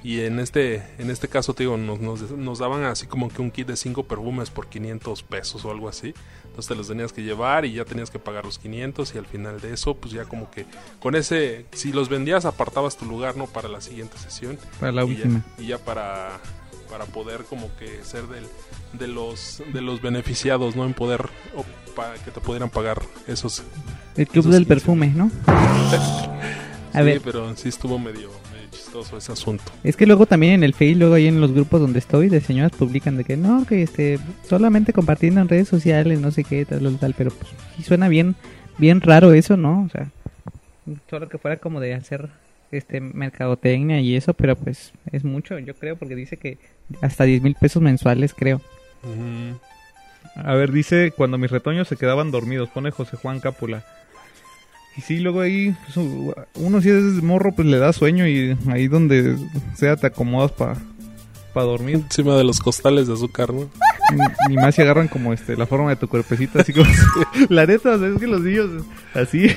y 0.02 0.20
en 0.20 0.38
este 0.38 0.82
en 0.98 1.10
este 1.10 1.28
caso 1.28 1.54
te 1.54 1.62
digo 1.64 1.76
nos, 1.76 2.00
nos, 2.00 2.30
nos 2.30 2.58
daban 2.58 2.84
así 2.84 3.06
como 3.06 3.28
que 3.28 3.40
un 3.42 3.50
kit 3.50 3.66
de 3.68 3.76
5 3.76 4.04
perfumes 4.04 4.50
por 4.50 4.66
500 4.68 5.22
pesos 5.22 5.64
o 5.64 5.70
algo 5.70 5.88
así 5.88 6.14
entonces 6.44 6.66
te 6.68 6.74
los 6.74 6.88
tenías 6.88 7.12
que 7.12 7.22
llevar 7.22 7.64
y 7.64 7.72
ya 7.72 7.84
tenías 7.84 8.10
que 8.10 8.18
pagar 8.18 8.44
los 8.44 8.58
500 8.58 9.14
y 9.14 9.18
al 9.18 9.26
final 9.26 9.60
de 9.60 9.72
eso 9.72 9.94
pues 9.94 10.12
ya 10.12 10.24
como 10.24 10.50
que 10.50 10.66
con 11.00 11.14
ese 11.14 11.64
si 11.72 11.92
los 11.92 12.08
vendías 12.08 12.44
apartabas 12.44 12.96
tu 12.96 13.06
lugar 13.06 13.36
no 13.36 13.46
para 13.46 13.68
la 13.68 13.80
siguiente 13.80 14.18
sesión 14.18 14.58
Para 14.78 14.92
la 14.92 15.04
Y 15.04 15.08
ya- 15.08 15.12
última. 15.24 15.44
y 15.58 15.66
ya 15.66 15.78
para 15.78 16.38
para 16.90 17.04
poder 17.04 17.44
como 17.44 17.70
que 17.76 18.02
ser 18.02 18.26
del, 18.26 18.44
de 18.94 19.06
los 19.06 19.62
de 19.72 19.80
los 19.80 20.02
beneficiados, 20.02 20.74
¿no? 20.74 20.84
En 20.84 20.92
poder 20.92 21.28
que 22.24 22.30
te 22.30 22.40
pudieran 22.40 22.70
pagar 22.70 23.00
esos. 23.26 23.62
El 24.16 24.26
club 24.26 24.42
esos 24.42 24.52
del 24.52 24.64
15. 24.66 24.68
perfume, 24.74 25.08
¿no? 25.08 25.30
A 26.92 26.98
sí, 26.98 27.04
ver. 27.04 27.20
pero 27.24 27.54
sí 27.56 27.68
estuvo 27.68 27.98
medio, 27.98 28.30
medio 28.52 28.68
chistoso 28.72 29.16
ese 29.16 29.30
asunto. 29.32 29.62
Es 29.84 29.96
que 29.96 30.06
luego 30.06 30.26
también 30.26 30.54
en 30.54 30.64
el 30.64 30.72
Face, 30.72 30.96
luego 30.96 31.14
ahí 31.14 31.28
en 31.28 31.40
los 31.40 31.52
grupos 31.52 31.80
donde 31.80 32.00
estoy, 32.00 32.28
de 32.28 32.40
señoras 32.40 32.72
publican 32.72 33.16
de 33.16 33.22
que 33.24 33.36
no, 33.36 33.64
que 33.64 33.82
este, 33.82 34.18
solamente 34.48 34.92
compartiendo 34.92 35.40
en 35.40 35.48
redes 35.48 35.68
sociales, 35.68 36.20
no 36.20 36.32
sé 36.32 36.42
qué, 36.42 36.64
tal, 36.64 36.80
tal, 36.80 36.98
tal, 36.98 37.14
pero 37.16 37.30
pues 37.30 37.48
sí 37.76 37.84
suena 37.84 38.08
bien, 38.08 38.34
bien 38.78 39.00
raro 39.00 39.32
eso, 39.32 39.56
¿no? 39.56 39.84
O 39.84 39.88
sea, 39.88 40.10
solo 41.08 41.28
que 41.28 41.38
fuera 41.38 41.58
como 41.58 41.78
de 41.78 41.94
hacer 41.94 42.28
este 42.72 43.00
mercadotecnia 43.00 44.00
y 44.00 44.16
eso, 44.16 44.34
pero 44.34 44.56
pues 44.56 44.92
es 45.12 45.22
mucho, 45.22 45.58
yo 45.60 45.74
creo, 45.74 45.94
porque 45.96 46.16
dice 46.16 46.36
que 46.36 46.58
hasta 47.02 47.22
10 47.24 47.42
mil 47.42 47.54
pesos 47.54 47.80
mensuales, 47.82 48.34
creo. 48.34 48.60
Ujú. 49.04 49.58
A 50.36 50.54
ver, 50.54 50.72
dice, 50.72 51.12
cuando 51.16 51.38
mis 51.38 51.50
retoños 51.50 51.88
se 51.88 51.96
quedaban 51.96 52.30
dormidos, 52.30 52.68
pone 52.70 52.90
José 52.90 53.16
Juan 53.16 53.40
Cápula. 53.40 53.84
Y 54.96 55.02
sí, 55.02 55.20
luego 55.20 55.40
ahí, 55.40 55.74
pues, 55.84 55.96
uno 56.54 56.80
si 56.80 56.90
es 56.90 57.22
morro, 57.22 57.52
pues 57.52 57.68
le 57.68 57.78
da 57.78 57.92
sueño 57.92 58.26
y 58.26 58.56
ahí 58.68 58.88
donde 58.88 59.36
sea 59.74 59.96
te 59.96 60.08
acomodas 60.08 60.52
para 60.52 60.76
dormir. 61.54 61.96
Encima 61.96 62.36
de 62.36 62.44
los 62.44 62.60
costales 62.60 63.06
de 63.06 63.14
azúcar, 63.14 63.52
¿no? 63.52 63.70
Ni 64.48 64.56
más 64.56 64.74
si 64.74 64.82
agarran 64.82 65.08
como 65.08 65.32
este 65.32 65.56
la 65.56 65.66
forma 65.66 65.90
de 65.90 65.96
tu 65.96 66.08
cuerpecito, 66.08 66.58
así 66.58 66.72
como... 66.72 66.90
la 67.48 67.66
neta, 67.66 67.94
es 67.94 68.18
que 68.18 68.26
los 68.26 68.40
niños 68.40 68.84
así... 69.14 69.48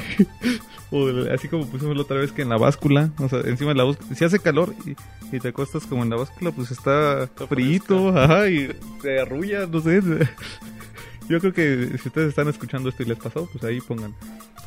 O 0.95 1.09
así 1.33 1.47
como 1.47 1.65
pusimos 1.65 1.95
la 1.95 2.03
otra 2.03 2.17
vez 2.17 2.31
que 2.31 2.43
en 2.43 2.49
la 2.49 2.57
báscula, 2.57 3.09
o 3.17 3.27
sea, 3.27 3.39
encima 3.39 3.71
de 3.71 3.77
la 3.77 3.83
báscula, 3.83 4.15
si 4.15 4.23
hace 4.23 4.37
calor 4.37 4.75
y, 4.85 4.95
y 5.35 5.39
te 5.39 5.47
acuestas 5.47 5.87
como 5.87 6.03
en 6.03 6.11
la 6.11 6.17
báscula, 6.17 6.51
pues 6.51 6.69
está, 6.69 7.27
frito, 7.49 8.09
ajá, 8.15 8.47
y 8.47 8.69
te 9.01 9.19
arrulla, 9.19 9.65
no 9.65 9.81
sé. 9.81 10.01
Yo 11.29 11.39
creo 11.39 11.51
que 11.51 11.97
si 11.97 12.09
ustedes 12.09 12.29
están 12.29 12.47
escuchando 12.47 12.89
esto 12.89 13.01
y 13.01 13.07
les 13.07 13.17
pasó, 13.17 13.49
pues 13.51 13.63
ahí 13.63 13.81
pongan. 13.81 14.13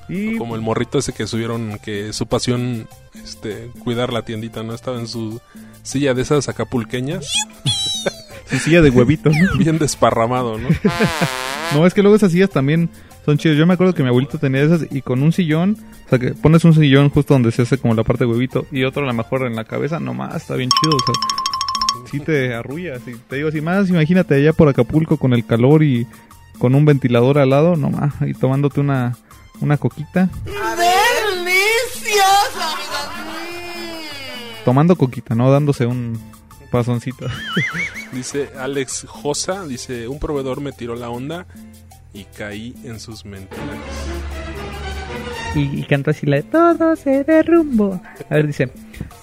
Y 0.08 0.36
Como 0.36 0.56
el 0.56 0.62
morrito 0.62 0.98
ese 0.98 1.12
que 1.12 1.28
subieron, 1.28 1.78
que 1.78 2.12
su 2.12 2.26
pasión, 2.26 2.88
este, 3.14 3.70
cuidar 3.84 4.12
la 4.12 4.22
tiendita, 4.22 4.64
¿no? 4.64 4.74
Estaba 4.74 4.98
en 4.98 5.06
su 5.06 5.40
silla 5.84 6.12
de 6.12 6.22
esas 6.22 6.48
acapulqueñas, 6.48 7.32
su 8.48 8.58
silla 8.58 8.82
de 8.82 8.90
huevito, 8.90 9.30
¿no? 9.30 9.58
bien 9.58 9.78
desparramado, 9.78 10.58
¿no? 10.58 10.68
No, 11.74 11.86
es 11.86 11.94
que 11.94 12.02
luego 12.02 12.16
esas 12.16 12.32
sillas 12.32 12.50
también 12.50 12.88
son 13.24 13.38
chidas. 13.38 13.56
Yo 13.56 13.66
me 13.66 13.74
acuerdo 13.74 13.94
que 13.94 14.02
mi 14.02 14.08
abuelito 14.08 14.38
tenía 14.38 14.62
esas 14.62 14.86
y 14.90 15.02
con 15.02 15.22
un 15.22 15.32
sillón, 15.32 15.76
o 16.06 16.08
sea, 16.08 16.18
que 16.18 16.32
pones 16.32 16.64
un 16.64 16.74
sillón 16.74 17.10
justo 17.10 17.34
donde 17.34 17.50
se 17.50 17.62
hace 17.62 17.78
como 17.78 17.94
la 17.94 18.04
parte 18.04 18.24
de 18.24 18.30
huevito 18.30 18.66
y 18.70 18.84
otro 18.84 19.02
a 19.02 19.06
lo 19.06 19.12
mejor 19.12 19.46
en 19.46 19.56
la 19.56 19.64
cabeza, 19.64 19.98
nomás, 19.98 20.36
está 20.36 20.54
bien 20.54 20.70
chido, 20.70 20.96
o 20.96 21.00
sea, 21.00 22.10
sí 22.10 22.20
te 22.20 22.54
arrullas. 22.54 23.02
Y 23.06 23.14
te 23.14 23.36
digo, 23.36 23.48
así 23.48 23.60
más, 23.60 23.88
imagínate 23.88 24.36
allá 24.36 24.52
por 24.52 24.68
Acapulco 24.68 25.16
con 25.16 25.32
el 25.32 25.44
calor 25.44 25.82
y 25.82 26.06
con 26.58 26.74
un 26.74 26.84
ventilador 26.84 27.38
al 27.38 27.50
lado, 27.50 27.76
nomás, 27.76 28.14
y 28.26 28.32
tomándote 28.32 28.80
una, 28.80 29.16
una 29.60 29.76
coquita. 29.76 30.30
Tomando 34.64 34.96
coquita, 34.96 35.34
no 35.34 35.50
dándose 35.50 35.86
un 35.86 36.18
pasoncito. 36.66 37.26
Dice 38.12 38.50
Alex 38.58 39.06
Josa, 39.08 39.66
dice, 39.66 40.08
un 40.08 40.18
proveedor 40.18 40.60
me 40.60 40.72
tiró 40.72 40.94
la 40.94 41.10
onda 41.10 41.46
y 42.14 42.24
caí 42.24 42.74
en 42.84 43.00
sus 43.00 43.24
mentiras. 43.24 43.64
y, 45.54 45.80
y 45.80 45.84
cantó 45.84 46.12
así 46.12 46.24
la 46.24 46.36
de 46.36 46.42
todo 46.44 46.96
se 46.96 47.24
derrumbó. 47.24 48.00
A 48.30 48.34
ver, 48.34 48.46
dice, 48.46 48.70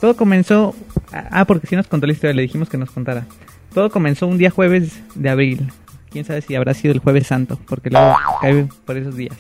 todo 0.02 0.16
comenzó... 0.16 0.76
Ah, 1.12 1.46
porque 1.46 1.68
si 1.68 1.76
nos 1.76 1.88
contó 1.88 2.08
la 2.08 2.14
historia, 2.14 2.34
le 2.34 2.42
dijimos 2.42 2.70
que 2.70 2.78
nos 2.78 2.92
contara. 2.92 3.26
Todo 3.74 3.90
comenzó 3.90 4.28
un 4.28 4.38
día 4.38 4.52
jueves 4.52 5.02
de 5.16 5.30
abril. 5.30 5.72
Quién 6.12 6.26
sabe 6.26 6.42
si 6.42 6.56
habrá 6.56 6.74
sido 6.74 6.94
el 6.94 7.00
jueves 7.00 7.28
santo, 7.28 7.60
porque 7.68 7.90
luego 7.90 8.16
cae 8.42 8.68
por 8.86 8.98
esos 8.98 9.16
días. 9.16 9.36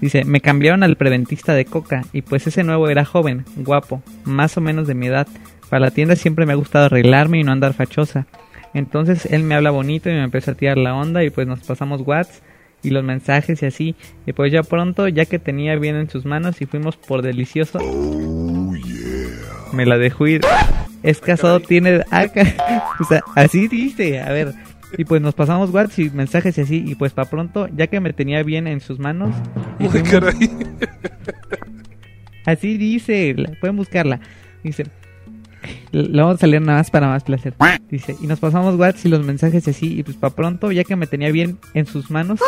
Dice, 0.00 0.24
me 0.24 0.40
cambiaron 0.40 0.82
al 0.82 0.96
preventista 0.96 1.54
de 1.54 1.64
coca 1.64 2.02
y 2.12 2.22
pues 2.22 2.46
ese 2.46 2.62
nuevo 2.62 2.88
era 2.88 3.04
joven, 3.04 3.44
guapo, 3.56 4.02
más 4.24 4.56
o 4.56 4.60
menos 4.60 4.86
de 4.86 4.94
mi 4.94 5.06
edad. 5.06 5.26
Para 5.70 5.80
la 5.80 5.90
tienda 5.90 6.16
siempre 6.16 6.46
me 6.46 6.52
ha 6.52 6.56
gustado 6.56 6.86
arreglarme 6.86 7.38
y 7.40 7.44
no 7.44 7.52
andar 7.52 7.74
fachosa. 7.74 8.26
Entonces 8.74 9.26
él 9.26 9.42
me 9.42 9.54
habla 9.54 9.70
bonito 9.70 10.08
y 10.10 10.12
me 10.12 10.22
empezó 10.22 10.52
a 10.52 10.54
tirar 10.54 10.78
la 10.78 10.94
onda 10.94 11.24
y 11.24 11.30
pues 11.30 11.46
nos 11.46 11.60
pasamos 11.60 12.02
whats 12.02 12.42
y 12.82 12.90
los 12.90 13.02
mensajes 13.04 13.62
y 13.62 13.66
así. 13.66 13.94
Y 14.26 14.32
pues 14.32 14.52
ya 14.52 14.62
pronto, 14.62 15.08
ya 15.08 15.24
que 15.24 15.38
tenía 15.38 15.76
bien 15.76 15.96
en 15.96 16.08
sus 16.10 16.24
manos 16.24 16.60
y 16.62 16.66
fuimos 16.66 16.96
por 16.96 17.22
delicioso, 17.22 17.78
me 19.72 19.86
la 19.86 19.98
dejó 19.98 20.26
ir. 20.26 20.40
Es 21.02 21.20
casado, 21.20 21.60
tiene... 21.60 22.02
ah, 22.10 22.26
o 23.00 23.04
sea, 23.04 23.22
así 23.36 23.68
dice, 23.68 24.20
a 24.20 24.30
ver. 24.32 24.52
Y 24.96 25.04
pues 25.04 25.20
nos 25.20 25.34
pasamos 25.34 25.70
whats 25.70 25.98
y 25.98 26.10
mensajes 26.10 26.56
y 26.58 26.60
así. 26.62 26.84
Y 26.86 26.94
pues 26.94 27.12
para 27.12 27.28
pronto, 27.28 27.68
ya 27.68 27.86
que 27.88 28.00
me 28.00 28.12
tenía 28.12 28.42
bien 28.42 28.66
en 28.66 28.80
sus 28.80 28.98
manos... 28.98 29.34
y 29.78 29.86
fuimos- 29.88 30.10
caray. 30.10 30.50
Así 32.44 32.78
dice, 32.78 33.36
pueden 33.60 33.76
buscarla. 33.76 34.20
Dice, 34.64 34.86
le 35.92 36.20
vamos 36.20 36.36
a 36.36 36.38
salir 36.38 36.60
nada 36.60 36.78
más 36.78 36.90
para 36.90 37.08
más 37.08 37.24
placer. 37.24 37.54
Dice, 37.90 38.16
y 38.20 38.26
nos 38.26 38.40
pasamos 38.40 38.74
WhatsApp 38.76 39.06
y 39.06 39.08
los 39.08 39.24
mensajes 39.24 39.66
y 39.66 39.70
así, 39.70 39.98
y 39.98 40.02
pues 40.02 40.16
para 40.16 40.34
pronto, 40.34 40.72
ya 40.72 40.84
que 40.84 40.96
me 40.96 41.06
tenía 41.06 41.30
bien 41.30 41.58
en 41.74 41.86
sus 41.86 42.10
manos. 42.10 42.40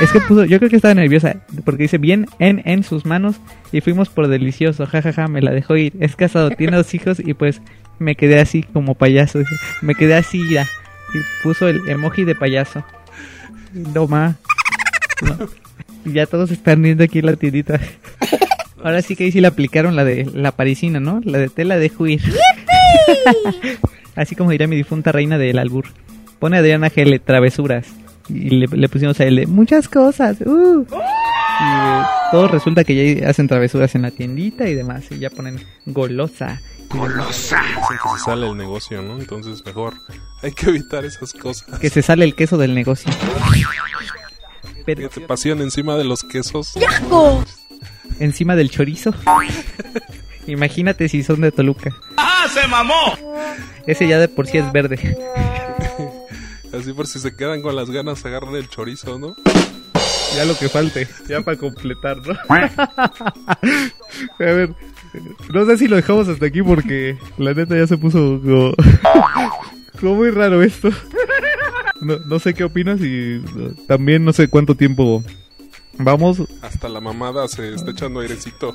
Es 0.00 0.10
que 0.12 0.20
puso, 0.20 0.44
yo 0.44 0.58
creo 0.58 0.70
que 0.70 0.76
estaba 0.76 0.94
nerviosa, 0.94 1.36
porque 1.64 1.82
dice 1.82 1.98
bien 1.98 2.26
en, 2.38 2.62
en 2.64 2.82
sus 2.84 3.04
manos, 3.04 3.36
y 3.70 3.82
fuimos 3.82 4.08
por 4.08 4.28
delicioso, 4.28 4.86
jajaja, 4.86 5.28
me 5.28 5.42
la 5.42 5.50
dejó 5.50 5.76
ir. 5.76 5.92
Es 6.00 6.16
casado, 6.16 6.50
tiene 6.50 6.76
dos 6.76 6.94
hijos, 6.94 7.20
y 7.20 7.34
pues 7.34 7.60
me 7.98 8.14
quedé 8.14 8.40
así 8.40 8.62
como 8.62 8.94
payaso. 8.94 9.40
dice. 9.40 9.54
Me 9.82 9.94
quedé 9.94 10.16
así, 10.16 10.42
ya. 10.50 10.66
Y 11.12 11.18
puso 11.42 11.68
el 11.68 11.86
emoji 11.88 12.24
de 12.24 12.34
payaso. 12.34 12.82
No 13.72 14.06
ya 16.04 16.26
todos 16.26 16.50
están 16.50 16.82
viendo 16.82 17.04
aquí 17.04 17.18
en 17.20 17.26
la 17.26 17.36
tiendita. 17.36 17.80
Ahora 18.82 19.02
sí 19.02 19.16
que 19.16 19.24
ahí 19.24 19.32
sí 19.32 19.40
le 19.40 19.46
aplicaron 19.46 19.96
la 19.96 20.04
de 20.04 20.28
la 20.32 20.52
parisina, 20.52 21.00
¿no? 21.00 21.20
La 21.24 21.38
de 21.38 21.48
tela 21.48 21.78
de 21.78 21.90
huir. 21.98 22.22
Así 24.16 24.34
como 24.34 24.50
diría 24.50 24.66
mi 24.66 24.76
difunta 24.76 25.12
reina 25.12 25.38
del 25.38 25.58
albur. 25.58 25.86
Pone 26.38 26.58
Adriana 26.58 26.90
Gele, 26.90 27.18
travesuras. 27.18 27.86
Y 28.28 28.50
le, 28.50 28.66
le 28.66 28.88
pusimos 28.88 29.18
a 29.20 29.24
él 29.24 29.36
de, 29.36 29.46
muchas 29.46 29.88
cosas. 29.88 30.40
uh". 30.40 30.86
Y 31.60 31.62
eh, 31.62 32.02
todo 32.30 32.48
resulta 32.48 32.84
que 32.84 33.16
ya 33.16 33.28
hacen 33.28 33.48
travesuras 33.48 33.94
en 33.94 34.02
la 34.02 34.10
tiendita 34.10 34.68
y 34.68 34.74
demás. 34.74 35.04
Y 35.10 35.18
ya 35.18 35.30
ponen 35.30 35.60
golosa. 35.86 36.60
Dicen 36.92 37.98
que 38.02 38.18
se 38.18 38.24
sale 38.24 38.48
el 38.48 38.56
negocio, 38.56 39.02
¿no? 39.02 39.18
Entonces 39.18 39.64
mejor 39.64 39.94
hay 40.42 40.52
que 40.52 40.70
evitar 40.70 41.04
esas 41.04 41.32
cosas. 41.34 41.78
Que 41.78 41.90
se 41.90 42.02
sale 42.02 42.24
el 42.24 42.34
queso 42.34 42.56
del 42.58 42.74
negocio. 42.74 43.12
Pero 44.86 45.08
Que 45.08 45.20
te 45.20 45.26
pasión 45.26 45.60
encima 45.60 45.96
de 45.96 46.04
los 46.04 46.24
quesos. 46.24 46.74
Encima 48.20 48.54
del 48.54 48.70
chorizo. 48.70 49.12
Imagínate 50.46 51.08
si 51.08 51.22
son 51.22 51.40
de 51.40 51.52
Toluca. 51.52 51.94
¡Ah, 52.16 52.46
se 52.52 52.66
mamó! 52.68 53.16
Ese 53.86 54.06
ya 54.06 54.18
de 54.18 54.28
por 54.28 54.46
sí 54.46 54.58
es 54.58 54.72
verde. 54.72 55.16
Así 56.78 56.92
por 56.92 57.06
si 57.06 57.18
se 57.18 57.34
quedan 57.34 57.62
con 57.62 57.74
las 57.74 57.90
ganas, 57.90 58.24
agarran 58.24 58.54
el 58.54 58.68
chorizo, 58.68 59.18
¿no? 59.18 59.34
Ya 60.36 60.44
lo 60.44 60.56
que 60.56 60.68
falte, 60.68 61.08
ya 61.28 61.40
para 61.40 61.56
completar, 61.56 62.18
¿no? 62.18 62.34
A 62.48 63.58
ver, 64.38 64.70
no 65.52 65.66
sé 65.66 65.78
si 65.78 65.88
lo 65.88 65.96
dejamos 65.96 66.28
hasta 66.28 66.46
aquí 66.46 66.62
porque 66.62 67.18
la 67.36 67.52
neta 67.54 67.76
ya 67.76 67.88
se 67.88 67.98
puso 67.98 68.40
como, 68.40 68.72
como 70.00 70.14
muy 70.14 70.30
raro 70.30 70.62
esto. 70.62 70.90
No, 72.00 72.18
no 72.20 72.38
sé 72.38 72.54
qué 72.54 72.62
opinas 72.64 73.00
y 73.00 73.42
también 73.88 74.24
no 74.24 74.32
sé 74.32 74.48
cuánto 74.48 74.76
tiempo 74.76 75.24
vamos. 76.04 76.42
Hasta 76.62 76.88
la 76.88 77.00
mamada 77.00 77.46
se 77.48 77.74
está 77.74 77.90
echando 77.92 78.20
airecito. 78.20 78.74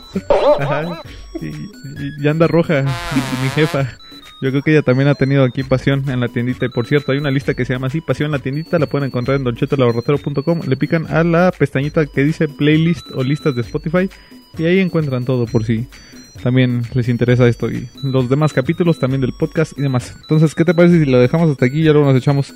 Ajá, 0.59 1.01
y, 1.41 1.45
y- 1.47 1.71
y 2.21 2.27
anda 2.27 2.47
roja 2.47 2.83
mi, 2.83 3.43
mi 3.43 3.49
jefa. 3.49 3.97
Yo 4.41 4.51
creo 4.51 4.61
que 4.63 4.71
ella 4.71 4.81
también 4.81 5.07
ha 5.07 5.15
tenido 5.15 5.43
aquí 5.43 5.63
pasión 5.63 6.09
en 6.09 6.19
la 6.19 6.27
tiendita. 6.27 6.65
Y 6.65 6.69
por 6.69 6.85
cierto, 6.85 7.11
hay 7.13 7.17
una 7.17 7.31
lista 7.31 7.53
que 7.53 7.63
se 7.65 7.73
llama 7.73 7.87
así, 7.87 8.01
pasión 8.01 8.27
en 8.27 8.31
la 8.33 8.39
tiendita. 8.39 8.77
La 8.77 8.85
pueden 8.85 9.07
encontrar 9.07 9.37
en 9.37 9.43
donchetolaborratero.com. 9.45 10.61
Le 10.67 10.75
pican 10.77 11.07
a 11.07 11.23
la 11.23 11.51
pestañita 11.57 12.05
que 12.05 12.23
dice 12.23 12.47
playlist 12.49 13.07
o 13.15 13.23
listas 13.23 13.55
de 13.55 13.61
Spotify. 13.61 14.09
Y 14.57 14.65
ahí 14.65 14.79
encuentran 14.79 15.23
todo 15.25 15.45
por 15.45 15.63
si 15.63 15.87
también 16.43 16.83
les 16.93 17.07
interesa 17.07 17.47
esto. 17.47 17.71
Y 17.71 17.87
los 18.03 18.27
demás 18.29 18.51
capítulos 18.51 18.99
también 18.99 19.21
del 19.21 19.33
podcast 19.33 19.71
y 19.77 19.81
demás. 19.81 20.15
Entonces, 20.21 20.53
¿qué 20.53 20.65
te 20.65 20.73
parece 20.73 20.99
si 20.99 21.09
lo 21.09 21.17
dejamos 21.19 21.49
hasta 21.49 21.65
aquí 21.65 21.79
y 21.79 21.83
ya 21.83 21.93
luego 21.93 22.07
nos 22.11 22.17
echamos 22.21 22.53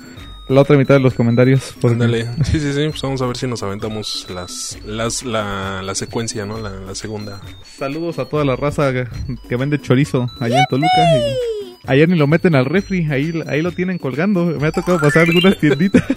la 0.48 0.60
otra 0.62 0.76
mitad 0.76 0.94
de 0.94 1.00
los 1.00 1.14
comentarios? 1.14 1.74
Porque- 1.80 1.94
Ándale. 1.94 2.24
Sí, 2.44 2.58
sí, 2.60 2.72
sí. 2.72 2.88
Pues 2.88 3.02
vamos 3.02 3.22
a 3.22 3.26
ver 3.26 3.36
si 3.36 3.46
nos 3.46 3.62
aventamos 3.62 4.26
las, 4.34 4.78
las, 4.84 5.22
la, 5.24 5.82
la 5.82 5.94
secuencia, 5.94 6.44
¿no? 6.46 6.58
La, 6.60 6.70
la 6.70 6.94
segunda. 6.94 7.40
Saludos 7.78 8.18
a 8.18 8.24
toda 8.24 8.44
la 8.44 8.56
raza 8.56 8.92
que, 8.92 9.06
que 9.48 9.56
vende 9.56 9.80
chorizo 9.80 10.28
allá 10.40 10.58
en 10.60 10.66
Toluca. 10.68 10.88
Y 11.84 11.90
ayer 11.90 12.08
ni 12.08 12.16
lo 12.16 12.26
meten 12.26 12.54
al 12.54 12.64
refri, 12.66 13.06
ahí, 13.10 13.42
ahí 13.46 13.62
lo 13.62 13.72
tienen 13.72 13.98
colgando. 13.98 14.44
Me 14.46 14.66
ha 14.68 14.72
tocado 14.72 15.00
pasar 15.00 15.22
algunas 15.28 15.56
tienditas. 15.58 16.04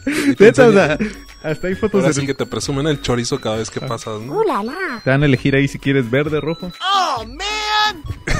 Neta, 0.38 0.68
o 0.68 0.72
sea, 0.72 0.98
hasta 1.42 1.66
hay 1.68 1.74
fotos 1.74 1.96
ahora 2.00 2.08
de 2.08 2.20
sí 2.20 2.26
que 2.26 2.32
te 2.34 2.46
presumen 2.46 2.86
el 2.86 3.00
chorizo 3.02 3.38
cada 3.40 3.56
vez 3.56 3.70
que 3.70 3.80
pasas, 3.80 4.20
¿no? 4.20 4.32
¡Uh, 4.38 4.42
la, 4.44 4.62
la! 4.62 5.00
Te 5.04 5.10
van 5.10 5.22
a 5.22 5.26
elegir 5.26 5.54
ahí 5.54 5.68
si 5.68 5.78
quieres 5.78 6.10
verde, 6.10 6.40
rojo. 6.40 6.72
¡Oh, 6.80 7.24
man! 7.26 7.36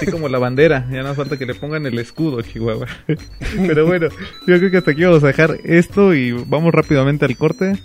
Así 0.01 0.11
como 0.11 0.31
la 0.31 0.39
bandera, 0.39 0.87
ya 0.91 1.03
no 1.03 1.15
falta 1.15 1.37
que 1.37 1.45
le 1.45 1.55
pongan 1.55 1.85
el 1.85 1.99
escudo, 1.99 2.41
Chihuahua. 2.41 2.87
Pero 3.67 3.85
bueno, 3.85 4.09
yo 4.47 4.59
creo 4.59 4.71
que 4.71 4.79
hasta 4.79 4.93
aquí 4.93 5.05
vamos 5.05 5.23
a 5.23 5.27
dejar 5.27 5.59
esto 5.63 6.15
y 6.15 6.33
vamos 6.33 6.73
rápidamente 6.73 7.27
al 7.27 7.37
corte. 7.37 7.79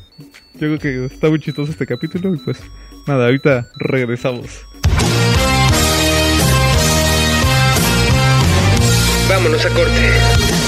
Yo 0.54 0.60
creo 0.60 0.80
que 0.80 1.06
está 1.06 1.30
muy 1.30 1.40
chistoso 1.40 1.74
este 1.74 1.86
capítulo 1.86 2.34
y 2.34 2.38
pues 2.38 2.62
nada, 3.06 3.26
ahorita 3.26 3.68
regresamos. 3.76 4.66
Vámonos 9.28 9.66
a 9.66 9.70
corte. 9.72 10.65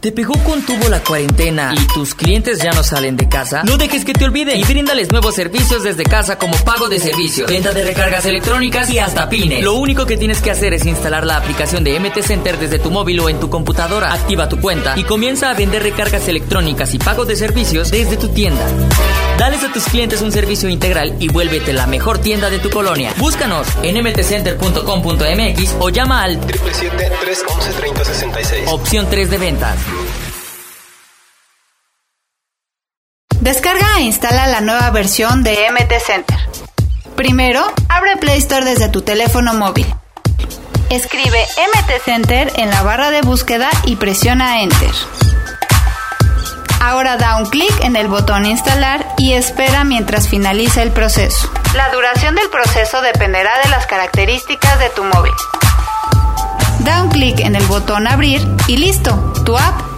¿Te 0.00 0.12
pegó 0.12 0.32
con 0.44 0.62
tubo 0.62 0.88
la 0.88 1.02
cuarentena 1.02 1.74
y 1.76 1.86
tus 1.88 2.14
clientes 2.14 2.60
ya 2.62 2.70
no 2.70 2.84
salen 2.84 3.16
de 3.16 3.28
casa? 3.28 3.64
No 3.64 3.76
dejes 3.76 4.04
que 4.04 4.12
te 4.12 4.24
olviden 4.24 4.56
y 4.56 4.62
bríndales 4.62 5.10
nuevos 5.10 5.34
servicios 5.34 5.82
desde 5.82 6.04
casa 6.04 6.38
como 6.38 6.56
pago 6.58 6.88
de 6.88 7.00
servicios, 7.00 7.50
venta 7.50 7.72
de 7.72 7.82
recargas 7.82 8.24
electrónicas 8.24 8.88
y 8.90 9.00
hasta 9.00 9.28
pines. 9.28 9.64
Lo 9.64 9.74
único 9.74 10.06
que 10.06 10.16
tienes 10.16 10.40
que 10.40 10.52
hacer 10.52 10.72
es 10.72 10.86
instalar 10.86 11.26
la 11.26 11.36
aplicación 11.36 11.82
de 11.82 11.98
MT 11.98 12.22
Center 12.22 12.60
desde 12.60 12.78
tu 12.78 12.92
móvil 12.92 13.18
o 13.18 13.28
en 13.28 13.40
tu 13.40 13.50
computadora, 13.50 14.12
activa 14.12 14.48
tu 14.48 14.60
cuenta 14.60 14.96
y 14.96 15.02
comienza 15.02 15.50
a 15.50 15.54
vender 15.54 15.82
recargas 15.82 16.28
electrónicas 16.28 16.94
y 16.94 17.00
pago 17.00 17.24
de 17.24 17.34
servicios 17.34 17.90
desde 17.90 18.16
tu 18.16 18.28
tienda. 18.28 18.64
Dales 19.36 19.64
a 19.64 19.72
tus 19.72 19.82
clientes 19.86 20.22
un 20.22 20.30
servicio 20.30 20.68
integral 20.68 21.16
y 21.18 21.26
vuélvete 21.26 21.72
la 21.72 21.88
mejor 21.88 22.18
tienda 22.18 22.50
de 22.50 22.60
tu 22.60 22.70
colonia. 22.70 23.12
Búscanos 23.16 23.66
en 23.82 24.00
mtcenter.com.mx 24.00 25.74
o 25.80 25.88
llama 25.88 26.22
al 26.22 26.40
777-311-3066. 26.40 28.68
opción 28.68 29.08
3 29.10 29.30
de 29.30 29.38
ventas. 29.38 29.87
Descarga 33.48 33.96
e 33.96 34.02
instala 34.02 34.46
la 34.46 34.60
nueva 34.60 34.90
versión 34.90 35.42
de 35.42 35.56
MT 35.70 36.04
Center. 36.04 36.36
Primero, 37.16 37.64
abre 37.88 38.18
Play 38.18 38.36
Store 38.40 38.62
desde 38.62 38.90
tu 38.90 39.00
teléfono 39.00 39.54
móvil. 39.54 39.86
Escribe 40.90 41.46
MT 41.56 42.04
Center 42.04 42.52
en 42.56 42.68
la 42.68 42.82
barra 42.82 43.10
de 43.10 43.22
búsqueda 43.22 43.70
y 43.86 43.96
presiona 43.96 44.60
Enter. 44.60 44.90
Ahora 46.82 47.16
da 47.16 47.38
un 47.38 47.46
clic 47.46 47.72
en 47.84 47.96
el 47.96 48.08
botón 48.08 48.44
Instalar 48.44 49.14
y 49.16 49.32
espera 49.32 49.82
mientras 49.82 50.28
finaliza 50.28 50.82
el 50.82 50.90
proceso. 50.90 51.50
La 51.74 51.88
duración 51.88 52.34
del 52.34 52.50
proceso 52.50 53.00
dependerá 53.00 53.52
de 53.64 53.70
las 53.70 53.86
características 53.86 54.78
de 54.78 54.90
tu 54.90 55.04
móvil. 55.04 55.32
Da 56.80 57.02
un 57.02 57.08
clic 57.08 57.40
en 57.40 57.56
el 57.56 57.64
botón 57.64 58.08
Abrir 58.08 58.46
y 58.66 58.76
listo, 58.76 59.32
tu 59.46 59.56
app 59.56 59.97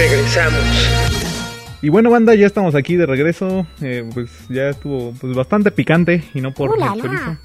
Regresamos. 0.00 0.64
Y 1.82 1.90
bueno, 1.90 2.08
banda, 2.08 2.34
ya 2.34 2.46
estamos 2.46 2.74
aquí 2.74 2.96
de 2.96 3.04
regreso. 3.04 3.66
Eh, 3.82 4.08
pues 4.14 4.30
ya 4.48 4.70
estuvo 4.70 5.12
pues, 5.20 5.36
bastante 5.36 5.70
picante 5.70 6.24
y 6.32 6.40
no 6.40 6.54
por 6.54 6.70
¡Uh, 6.70 6.76
la, 6.80 6.96
la! 6.96 7.02
chorizo, 7.02 7.36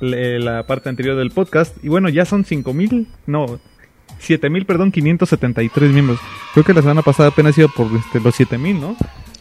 le- 0.00 0.40
la 0.40 0.66
parte 0.66 0.88
anterior 0.88 1.16
del 1.16 1.30
podcast. 1.30 1.76
Y 1.80 1.86
bueno, 1.86 2.08
ya 2.08 2.24
son 2.24 2.44
5000, 2.44 3.06
no, 3.26 3.60
7000, 4.18 4.66
perdón, 4.66 4.90
573 4.90 5.90
miembros. 5.92 6.18
Creo 6.54 6.64
que 6.64 6.74
la 6.74 6.80
semana 6.80 7.02
pasada 7.02 7.28
apenas 7.28 7.56
iba 7.56 7.68
por 7.68 7.86
este, 7.96 8.18
los 8.18 8.34
7000, 8.34 8.80
¿no? 8.80 8.96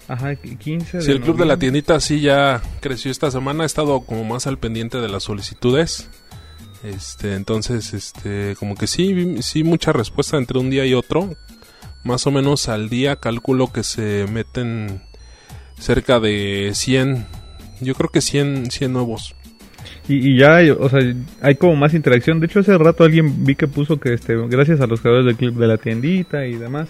Ajá, 0.08 0.36
15. 0.36 1.02
Si 1.02 1.10
el 1.10 1.22
club 1.22 1.38
de 1.40 1.46
la 1.48 1.58
tiendita 1.58 2.00
sí 2.00 2.22
ya 2.22 2.62
creció 2.80 3.10
esta 3.10 3.32
semana, 3.32 3.64
ha 3.64 3.66
estado 3.66 4.02
como 4.02 4.24
más 4.24 4.46
al 4.46 4.60
pendiente 4.60 5.00
de 5.00 5.10
las 5.10 5.24
solicitudes. 5.24 6.12
Este, 6.84 7.34
entonces, 7.34 7.96
este, 7.96 8.56
como 8.60 8.76
que 8.76 8.86
sí, 8.86 9.42
sí 9.42 9.64
mucha 9.64 9.92
respuesta 9.94 10.38
entre 10.38 10.60
un 10.60 10.70
día 10.70 10.86
y 10.86 10.94
otro. 10.94 11.28
Más 12.04 12.26
o 12.26 12.32
menos 12.32 12.68
al 12.68 12.90
día 12.90 13.18
calculo 13.18 13.72
que 13.72 13.84
se 13.84 14.26
meten 14.28 15.02
cerca 15.78 16.20
de 16.20 16.72
100, 16.74 17.26
yo 17.82 17.96
creo 17.96 18.10
que 18.10 18.22
100, 18.22 18.72
100 18.72 18.94
nuevos. 18.94 19.36
Y, 20.08 20.32
y 20.32 20.38
ya, 20.38 20.60
o 20.80 20.90
sea, 20.90 21.00
hay 21.42 21.56
como 21.56 21.76
más 21.76 21.94
interacción. 21.94 22.40
De 22.40 22.48
hecho, 22.48 22.60
hace 22.60 22.78
rato 22.78 23.04
alguien 23.04 23.46
vi 23.46 23.56
que 23.56 23.68
puso 23.68 24.00
que, 24.00 24.14
este, 24.14 24.36
gracias 24.48 24.82
a 24.82 24.88
los 24.88 25.02
creadores 25.02 25.26
del 25.26 25.36
club 25.36 25.60
de 25.60 25.68
la 25.68 25.78
tiendita 25.78 26.46
y 26.46 26.56
demás. 26.56 26.90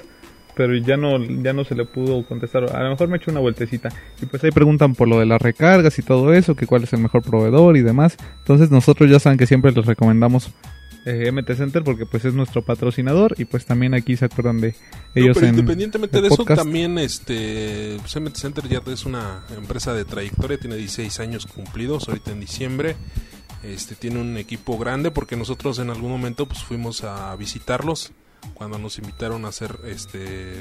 Pero 0.55 0.75
ya 0.75 0.97
no, 0.97 1.17
ya 1.23 1.53
no 1.53 1.63
se 1.63 1.75
le 1.75 1.85
pudo 1.85 2.25
contestar. 2.25 2.75
A 2.75 2.83
lo 2.83 2.89
mejor 2.89 3.07
me 3.07 3.17
echo 3.17 3.31
una 3.31 3.39
vueltecita. 3.39 3.89
Y 4.21 4.25
pues 4.25 4.43
ahí 4.43 4.51
preguntan 4.51 4.95
por 4.95 5.07
lo 5.07 5.19
de 5.19 5.25
las 5.25 5.41
recargas 5.41 5.97
y 5.97 6.01
todo 6.01 6.33
eso, 6.33 6.55
que 6.55 6.67
cuál 6.67 6.83
es 6.83 6.93
el 6.93 6.99
mejor 6.99 7.21
proveedor 7.21 7.77
y 7.77 7.81
demás. 7.81 8.17
Entonces 8.39 8.69
nosotros 8.69 9.09
ya 9.09 9.19
saben 9.19 9.37
que 9.37 9.47
siempre 9.47 9.71
les 9.71 9.85
recomendamos 9.85 10.51
eh, 11.05 11.31
MT 11.31 11.55
Center 11.55 11.83
porque 11.83 12.05
pues 12.05 12.25
es 12.25 12.33
nuestro 12.33 12.63
patrocinador. 12.63 13.35
Y 13.37 13.45
pues 13.45 13.65
también 13.65 13.93
aquí 13.93 14.15
se 14.17 14.25
acuerdan 14.25 14.59
de 14.61 14.69
No, 14.71 14.75
ellos 15.15 15.35
pero 15.35 15.47
en 15.47 15.55
independientemente 15.55 16.17
el 16.17 16.23
de 16.23 16.29
eso, 16.29 16.43
también 16.45 16.97
este 16.97 17.97
CMT 18.11 18.35
Center 18.35 18.67
ya 18.67 18.81
es 18.91 19.05
una 19.05 19.43
empresa 19.55 19.93
de 19.93 20.05
trayectoria, 20.05 20.57
tiene 20.57 20.75
16 20.75 21.19
años 21.19 21.45
cumplidos 21.45 22.07
ahorita 22.07 22.31
en 22.31 22.39
diciembre. 22.39 22.95
Este 23.63 23.93
tiene 23.95 24.19
un 24.19 24.37
equipo 24.37 24.77
grande 24.79 25.11
porque 25.11 25.35
nosotros 25.35 25.77
en 25.79 25.89
algún 25.91 26.09
momento 26.09 26.47
pues 26.47 26.63
fuimos 26.63 27.03
a 27.03 27.35
visitarlos 27.35 28.11
cuando 28.55 28.79
nos 28.79 28.97
invitaron 28.97 29.45
a 29.45 29.51
ser 29.51 29.77
este 29.85 30.55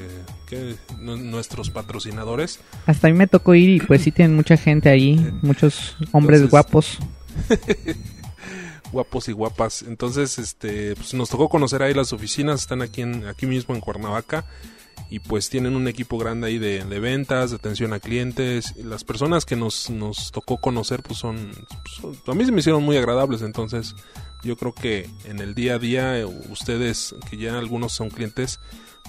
¿qué? 0.47 0.75
Nu- 0.99 1.17
nuestros 1.17 1.71
patrocinadores. 1.71 2.59
Hasta 2.85 3.07
a 3.07 3.11
mí 3.11 3.17
me 3.17 3.25
tocó 3.25 3.55
ir 3.55 3.69
y 3.69 3.79
pues 3.79 4.01
sí 4.03 4.11
tienen 4.11 4.35
mucha 4.35 4.55
gente 4.55 4.89
ahí, 4.89 5.15
muchos 5.41 5.95
hombres 6.11 6.41
Entonces- 6.41 6.51
guapos. 6.51 6.99
guapos 8.91 9.27
y 9.29 9.31
guapas. 9.31 9.81
Entonces, 9.83 10.37
este, 10.39 10.95
pues 10.95 11.13
nos 11.13 11.29
tocó 11.29 11.49
conocer 11.49 11.81
ahí 11.83 11.93
las 11.93 12.13
oficinas, 12.13 12.61
están 12.61 12.81
aquí 12.81 13.01
en, 13.01 13.25
aquí 13.27 13.45
mismo 13.45 13.73
en 13.75 13.81
Cuernavaca 13.81 14.45
y 15.09 15.19
pues 15.19 15.49
tienen 15.49 15.75
un 15.75 15.87
equipo 15.87 16.17
grande 16.17 16.47
ahí 16.47 16.57
de, 16.57 16.83
de 16.85 16.99
ventas, 16.99 17.49
de 17.51 17.57
atención 17.57 17.93
a 17.93 17.99
clientes. 17.99 18.75
Las 18.77 19.03
personas 19.03 19.45
que 19.45 19.55
nos, 19.55 19.89
nos 19.89 20.31
tocó 20.31 20.57
conocer, 20.57 21.03
pues 21.03 21.19
son, 21.19 21.51
son- 21.99 22.17
a 22.27 22.33
mí 22.33 22.45
se 22.45 22.51
me 22.51 22.59
hicieron 22.59 22.83
muy 22.83 22.97
agradables. 22.97 23.41
Entonces, 23.41 23.95
yo 24.43 24.55
creo 24.55 24.73
que 24.73 25.09
en 25.25 25.39
el 25.39 25.55
día 25.55 25.75
a 25.75 25.79
día, 25.79 26.19
eh, 26.19 26.25
ustedes, 26.25 27.15
que 27.29 27.37
ya 27.37 27.57
algunos 27.57 27.91
son 27.93 28.09
clientes, 28.09 28.59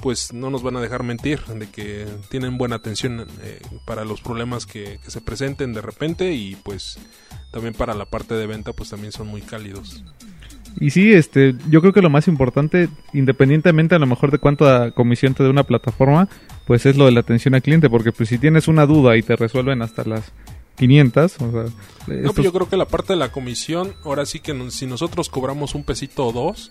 pues 0.00 0.32
no 0.32 0.50
nos 0.50 0.62
van 0.62 0.76
a 0.76 0.80
dejar 0.80 1.02
mentir 1.02 1.40
de 1.44 1.68
que 1.68 2.06
tienen 2.28 2.58
buena 2.58 2.76
atención 2.76 3.26
eh, 3.42 3.60
para 3.84 4.04
los 4.04 4.20
problemas 4.20 4.66
que, 4.66 4.98
que 5.04 5.10
se 5.10 5.20
presenten 5.20 5.72
de 5.72 5.82
repente 5.82 6.32
y 6.32 6.56
pues 6.56 6.98
también 7.50 7.74
para 7.74 7.94
la 7.94 8.06
parte 8.06 8.34
de 8.34 8.46
venta 8.46 8.72
pues 8.72 8.90
también 8.90 9.12
son 9.12 9.28
muy 9.28 9.42
cálidos. 9.42 10.02
Y 10.80 10.90
sí, 10.90 11.12
este, 11.12 11.54
yo 11.68 11.80
creo 11.80 11.92
que 11.92 12.02
lo 12.02 12.10
más 12.10 12.28
importante, 12.28 12.88
independientemente 13.12 13.94
a 13.94 13.98
lo 13.98 14.06
mejor 14.06 14.30
de 14.30 14.38
cuánta 14.38 14.90
comisión 14.92 15.34
te 15.34 15.42
dé 15.42 15.50
una 15.50 15.64
plataforma, 15.64 16.28
pues 16.66 16.86
es 16.86 16.96
lo 16.96 17.06
de 17.06 17.12
la 17.12 17.20
atención 17.20 17.54
al 17.54 17.62
cliente, 17.62 17.90
porque 17.90 18.12
pues 18.12 18.28
si 18.28 18.38
tienes 18.38 18.68
una 18.68 18.86
duda 18.86 19.16
y 19.16 19.22
te 19.22 19.36
resuelven 19.36 19.82
hasta 19.82 20.04
las 20.04 20.32
500, 20.88 21.34
o 21.36 21.38
sea, 21.38 21.48
No, 22.06 22.14
estos- 22.14 22.34
pues 22.34 22.44
yo 22.44 22.52
creo 22.52 22.68
que 22.68 22.76
la 22.76 22.86
parte 22.86 23.12
de 23.12 23.18
la 23.18 23.30
comisión, 23.32 23.94
ahora 24.04 24.26
sí 24.26 24.40
que 24.40 24.70
si 24.70 24.86
nosotros 24.86 25.28
cobramos 25.28 25.74
un 25.74 25.84
pesito 25.84 26.26
o 26.26 26.32
dos, 26.32 26.70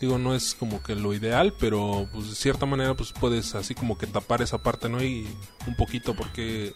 digo, 0.00 0.18
no 0.18 0.34
es 0.34 0.54
como 0.54 0.82
que 0.82 0.94
lo 0.94 1.12
ideal, 1.14 1.52
pero 1.58 2.08
pues 2.12 2.28
de 2.30 2.34
cierta 2.34 2.66
manera 2.66 2.94
pues 2.94 3.12
puedes 3.12 3.54
así 3.54 3.74
como 3.74 3.98
que 3.98 4.06
tapar 4.06 4.40
esa 4.42 4.58
parte, 4.58 4.88
¿no? 4.88 5.02
Y 5.02 5.26
un 5.66 5.76
poquito 5.76 6.14
porque 6.14 6.74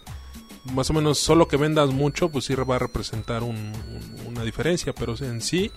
más 0.72 0.88
o 0.90 0.94
menos 0.94 1.18
solo 1.18 1.46
que 1.48 1.57
vendas 1.57 1.90
mucho 1.90 2.31
pues 2.31 2.44
sí 2.46 2.55
va 2.55 2.77
a 2.77 2.79
representar 2.79 3.42
un- 3.42 3.57
un- 3.57 4.27
una 4.27 4.42
diferencia, 4.44 4.94
pero 4.94 5.14
en 5.20 5.40
sí 5.40 5.70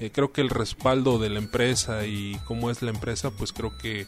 eh, 0.00 0.10
creo 0.12 0.32
que 0.32 0.40
el 0.40 0.50
respaldo 0.50 1.18
de 1.18 1.30
la 1.30 1.38
empresa 1.40 2.06
y 2.06 2.38
cómo 2.44 2.70
es 2.70 2.80
la 2.82 2.90
empresa 2.90 3.30
pues 3.32 3.52
creo 3.52 3.76
que 3.76 4.06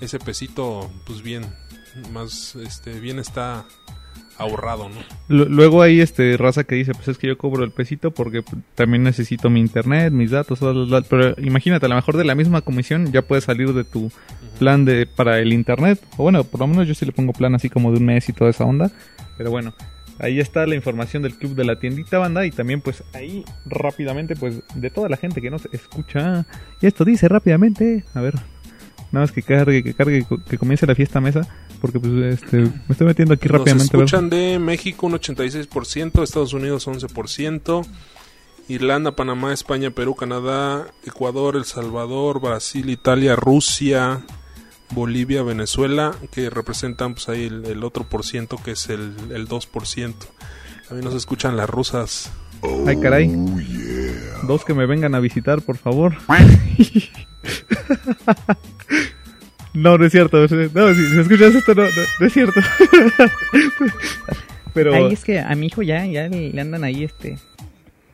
ese 0.00 0.18
pesito 0.18 0.90
pues 1.06 1.22
bien 1.22 1.54
más 2.12 2.54
este 2.56 2.98
bien 3.00 3.18
está 3.18 3.64
ahorrado, 4.42 4.88
¿no? 4.88 4.94
Lu- 5.28 5.46
Luego 5.48 5.82
hay 5.82 6.00
este 6.00 6.36
raza 6.36 6.64
que 6.64 6.74
dice, 6.74 6.92
pues 6.94 7.08
es 7.08 7.18
que 7.18 7.26
yo 7.28 7.38
cobro 7.38 7.64
el 7.64 7.70
pesito 7.70 8.10
porque 8.10 8.42
también 8.74 9.02
necesito 9.02 9.50
mi 9.50 9.60
internet, 9.60 10.12
mis 10.12 10.30
datos, 10.30 10.60
bla, 10.60 10.72
bla, 10.72 10.84
bla. 10.84 11.02
pero 11.02 11.34
imagínate, 11.40 11.86
a 11.86 11.88
lo 11.88 11.94
mejor 11.96 12.16
de 12.16 12.24
la 12.24 12.34
misma 12.34 12.60
comisión 12.60 13.10
ya 13.12 13.22
puedes 13.22 13.44
salir 13.44 13.72
de 13.72 13.84
tu 13.84 14.10
plan 14.58 14.84
de 14.84 15.06
para 15.06 15.38
el 15.38 15.52
internet, 15.52 16.00
o 16.16 16.22
bueno, 16.24 16.44
por 16.44 16.60
lo 16.60 16.66
menos 16.66 16.86
yo 16.86 16.94
sí 16.94 17.06
le 17.06 17.12
pongo 17.12 17.32
plan 17.32 17.54
así 17.54 17.68
como 17.70 17.90
de 17.92 17.98
un 17.98 18.04
mes 18.04 18.28
y 18.28 18.32
toda 18.32 18.50
esa 18.50 18.64
onda, 18.64 18.90
pero 19.38 19.50
bueno, 19.50 19.74
ahí 20.18 20.38
está 20.38 20.66
la 20.66 20.74
información 20.74 21.22
del 21.22 21.34
club 21.34 21.54
de 21.54 21.64
la 21.64 21.78
tiendita 21.80 22.18
banda 22.18 22.44
y 22.46 22.50
también 22.50 22.80
pues 22.80 23.02
ahí 23.14 23.44
rápidamente 23.64 24.36
pues 24.36 24.60
de 24.74 24.90
toda 24.90 25.08
la 25.08 25.16
gente 25.16 25.40
que 25.40 25.50
nos 25.50 25.66
escucha, 25.72 26.44
y 26.80 26.86
esto 26.86 27.04
dice 27.04 27.28
rápidamente, 27.28 28.04
a 28.14 28.20
ver, 28.20 28.34
nada 29.10 29.24
más 29.24 29.32
que 29.32 29.42
cargue, 29.42 29.82
que 29.82 29.94
cargue, 29.94 30.24
que 30.48 30.58
comience 30.58 30.86
la 30.86 30.94
fiesta 30.94 31.20
mesa. 31.20 31.42
Porque 31.82 31.98
pues 31.98 32.12
este, 32.40 32.58
me 32.58 32.70
estoy 32.90 33.08
metiendo 33.08 33.34
aquí 33.34 33.48
Nos 33.48 33.58
rápidamente. 33.58 33.96
ver. 33.96 34.04
escuchan 34.04 34.30
de 34.30 34.60
México 34.60 35.08
un 35.08 35.14
86%, 35.14 36.22
Estados 36.22 36.52
Unidos 36.52 36.86
11%, 36.86 37.84
Irlanda, 38.68 39.16
Panamá, 39.16 39.52
España, 39.52 39.90
Perú, 39.90 40.14
Canadá, 40.14 40.86
Ecuador, 41.04 41.56
El 41.56 41.64
Salvador, 41.64 42.40
Brasil, 42.40 42.88
Italia, 42.88 43.34
Rusia, 43.34 44.24
Bolivia, 44.90 45.42
Venezuela, 45.42 46.14
que 46.30 46.50
representan 46.50 47.14
pues 47.14 47.28
ahí 47.28 47.46
el, 47.46 47.66
el 47.66 47.82
otro 47.82 48.04
por 48.04 48.24
ciento 48.24 48.58
que 48.62 48.70
es 48.70 48.88
el, 48.88 49.12
el 49.32 49.48
2%. 49.48 50.14
También 50.86 51.04
nos 51.04 51.14
escuchan 51.14 51.56
las 51.56 51.68
rusas. 51.68 52.30
Ay, 52.86 53.00
caray. 53.00 53.28
Dos 54.46 54.64
que 54.64 54.72
me 54.72 54.86
vengan 54.86 55.16
a 55.16 55.20
visitar, 55.20 55.62
por 55.62 55.78
favor. 55.78 56.14
no, 59.74 59.98
no 59.98 60.04
es 60.04 60.12
cierto. 60.12 60.40
No, 60.40 60.48
si, 60.48 61.20
escuchas 61.20 61.54
esto, 61.54 61.74
no, 61.74 61.82
no, 61.82 62.26
es 62.26 62.32
cierto. 62.32 62.60
Pero 64.74 64.94
Ahí 64.94 65.12
es 65.12 65.24
que 65.24 65.38
a 65.38 65.54
mi 65.54 65.66
hijo 65.66 65.82
ya, 65.82 66.04
ya 66.06 66.28
le, 66.28 66.50
le 66.50 66.60
andan 66.60 66.84
ahí 66.84 67.04
este 67.04 67.36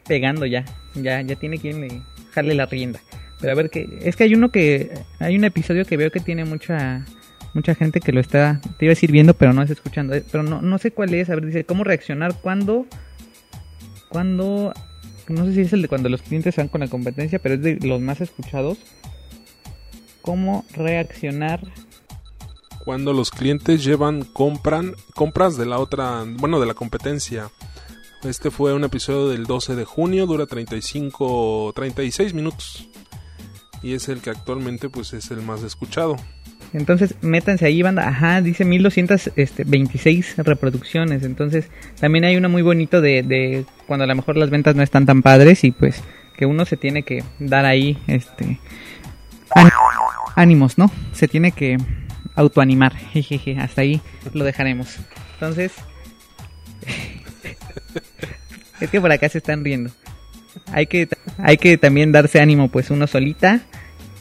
pegando 0.07 0.47
ya. 0.47 0.65
Ya, 0.95 1.21
ya 1.21 1.37
tiene 1.37 1.59
quien 1.59 1.81
le 1.81 2.03
jale 2.33 2.55
la 2.55 2.67
rienda. 2.67 3.01
Pero 3.41 3.53
a 3.53 3.55
ver 3.55 3.71
que. 3.71 3.99
Es 4.03 4.17
que 4.17 4.25
hay 4.25 4.35
uno 4.35 4.51
que. 4.51 4.91
Hay 5.21 5.37
un 5.37 5.45
episodio 5.45 5.85
que 5.85 5.97
veo 5.97 6.11
que 6.11 6.21
tiene 6.21 6.45
mucha. 6.45 7.05
Mucha 7.55 7.75
gente 7.75 8.01
que 8.01 8.13
lo 8.13 8.21
está. 8.21 8.61
Te 8.79 8.85
iba 8.85 8.91
a 8.91 8.95
decir 8.95 9.13
viendo, 9.13 9.35
pero 9.35 9.53
no 9.53 9.63
es 9.63 9.71
escuchando. 9.71 10.15
eh, 10.15 10.25
Pero 10.31 10.43
no, 10.43 10.61
no 10.61 10.79
sé 10.79 10.91
cuál 10.91 11.15
es. 11.15 11.31
A 11.31 11.35
ver, 11.35 11.47
dice, 11.47 11.65
¿cómo 11.65 11.85
reaccionar 11.85 12.35
cuando. 12.41 12.87
Cuando. 14.09 14.73
No 15.29 15.45
sé 15.45 15.55
si 15.55 15.61
es 15.61 15.73
el 15.73 15.83
de 15.83 15.89
cuando 15.89 16.09
los 16.09 16.23
clientes 16.23 16.57
van 16.57 16.69
con 16.69 16.81
la 16.81 16.89
competencia, 16.89 17.39
pero 17.39 17.55
es 17.55 17.63
de 17.63 17.77
los 17.87 18.01
más 18.01 18.21
escuchados. 18.21 18.79
¿Cómo 20.29 20.67
reaccionar 20.77 21.61
Cuando 22.85 23.15
los 23.15 23.31
clientes 23.31 23.83
llevan, 23.83 24.25
compran, 24.25 24.93
compras 25.15 25.57
de 25.57 25.65
la 25.65 25.79
otra, 25.79 26.23
bueno, 26.37 26.61
de 26.61 26.67
la 26.67 26.75
competencia. 26.75 27.49
Este 28.23 28.51
fue 28.51 28.75
un 28.75 28.85
episodio 28.85 29.31
del 29.31 29.47
12 29.47 29.75
de 29.75 29.87
junio, 29.87 30.27
dura 30.27 30.45
35, 30.45 31.73
36 31.75 32.35
minutos. 32.35 32.91
Y 33.83 33.95
es 33.95 34.11
el 34.11 34.21
que 34.21 34.29
actualmente 34.29 34.91
pues 34.91 35.15
es 35.15 35.31
el 35.31 35.41
más 35.41 35.63
escuchado. 35.63 36.17
Entonces, 36.75 37.15
métanse 37.23 37.65
ahí, 37.65 37.81
banda. 37.81 38.07
Ajá, 38.07 38.43
dice 38.43 38.67
1226 38.67 40.37
reproducciones. 40.37 41.23
Entonces, 41.23 41.71
también 41.99 42.27
hay 42.27 42.37
uno 42.37 42.51
muy 42.51 42.61
bonito 42.61 43.01
de, 43.01 43.23
de 43.23 43.65
cuando 43.87 44.05
a 44.05 44.07
lo 44.07 44.15
mejor 44.15 44.37
las 44.37 44.51
ventas 44.51 44.77
no 44.77 44.83
están 44.83 45.07
tan 45.07 45.23
padres 45.23 45.65
y 45.65 45.71
pues 45.71 46.03
que 46.37 46.45
uno 46.45 46.67
se 46.67 46.77
tiene 46.77 47.03
que 47.03 47.25
dar 47.39 47.65
ahí, 47.65 47.97
este... 48.07 48.59
án- 49.51 49.71
ánimos, 50.37 50.79
¿no? 50.79 50.91
Se 51.13 51.29
tiene 51.29 51.53
que 51.53 51.77
autoanimar. 52.35 52.95
Jejeje, 53.13 53.59
hasta 53.59 53.83
ahí 53.83 54.01
lo 54.33 54.45
dejaremos. 54.45 54.99
Entonces... 55.35 55.73
es 58.81 58.91
que 58.91 59.01
por 59.01 59.11
acá 59.11 59.29
se 59.29 59.39
están 59.39 59.65
riendo. 59.65 59.91
Hay 60.73 60.87
que, 60.87 61.09
hay 61.39 61.57
que 61.57 61.79
también 61.79 62.13
darse 62.13 62.41
ánimo, 62.41 62.69
pues 62.69 62.91
uno 62.91 63.07
solita, 63.07 63.61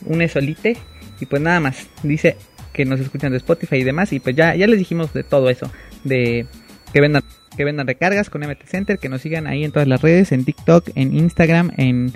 une 0.06 0.28
solite 0.28 0.78
y 1.20 1.26
pues 1.26 1.42
nada 1.42 1.60
más. 1.60 1.88
Dice 2.04 2.38
que 2.74 2.86
nos 2.86 3.00
escuchan 3.00 3.32
de 3.32 3.38
Spotify 3.38 3.78
y 3.78 3.84
demás 3.84 4.14
y 4.14 4.20
pues 4.20 4.36
ya, 4.36 4.56
ya 4.56 4.68
les 4.68 4.78
dijimos 4.78 5.14
de 5.14 5.24
todo 5.24 5.50
eso, 5.50 5.72
de 6.04 6.46
que 6.94 7.02
vendan 7.02 7.24
que 7.56 7.66
vendan 7.66 7.88
recargas 7.88 8.30
con 8.30 8.42
MT 8.42 8.66
Center, 8.66 9.00
que 9.00 9.10
nos 9.10 9.22
sigan 9.24 9.48
ahí 9.48 9.64
en 9.64 9.72
todas 9.72 9.88
las 9.88 10.02
redes, 10.02 10.32
en 10.32 10.46
TikTok, 10.46 10.92
en 10.94 11.16
Instagram, 11.16 11.72
en 11.76 12.14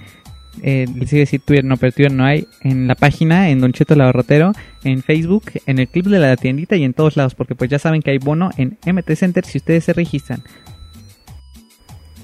eh, 0.62 0.86
les 0.96 1.12
iba 1.14 1.20
a 1.20 1.22
decir 1.22 1.42
Twitter, 1.42 1.64
no, 1.64 1.78
pero 1.78 1.92
Twitter 1.92 2.12
no 2.12 2.26
hay, 2.26 2.48
en 2.62 2.88
la 2.88 2.96
página, 2.96 3.50
en 3.50 3.60
Don 3.60 3.74
Cheto 3.74 3.96
Labarrotero, 3.96 4.54
en 4.84 5.02
Facebook, 5.02 5.46
en 5.66 5.80
el 5.80 5.88
clip 5.88 6.08
de 6.08 6.20
la 6.20 6.36
tiendita 6.36 6.76
y 6.76 6.84
en 6.84 6.94
todos 6.94 7.18
lados, 7.18 7.36
porque 7.36 7.56
pues 7.56 7.70
ya 7.70 7.80
saben 7.80 8.02
que 8.02 8.12
hay 8.12 8.18
bono 8.18 8.52
en 8.58 8.78
MT 8.86 9.16
Center 9.16 9.46
si 9.46 9.58
ustedes 9.58 9.86
se 9.86 9.94
registran. 9.94 10.44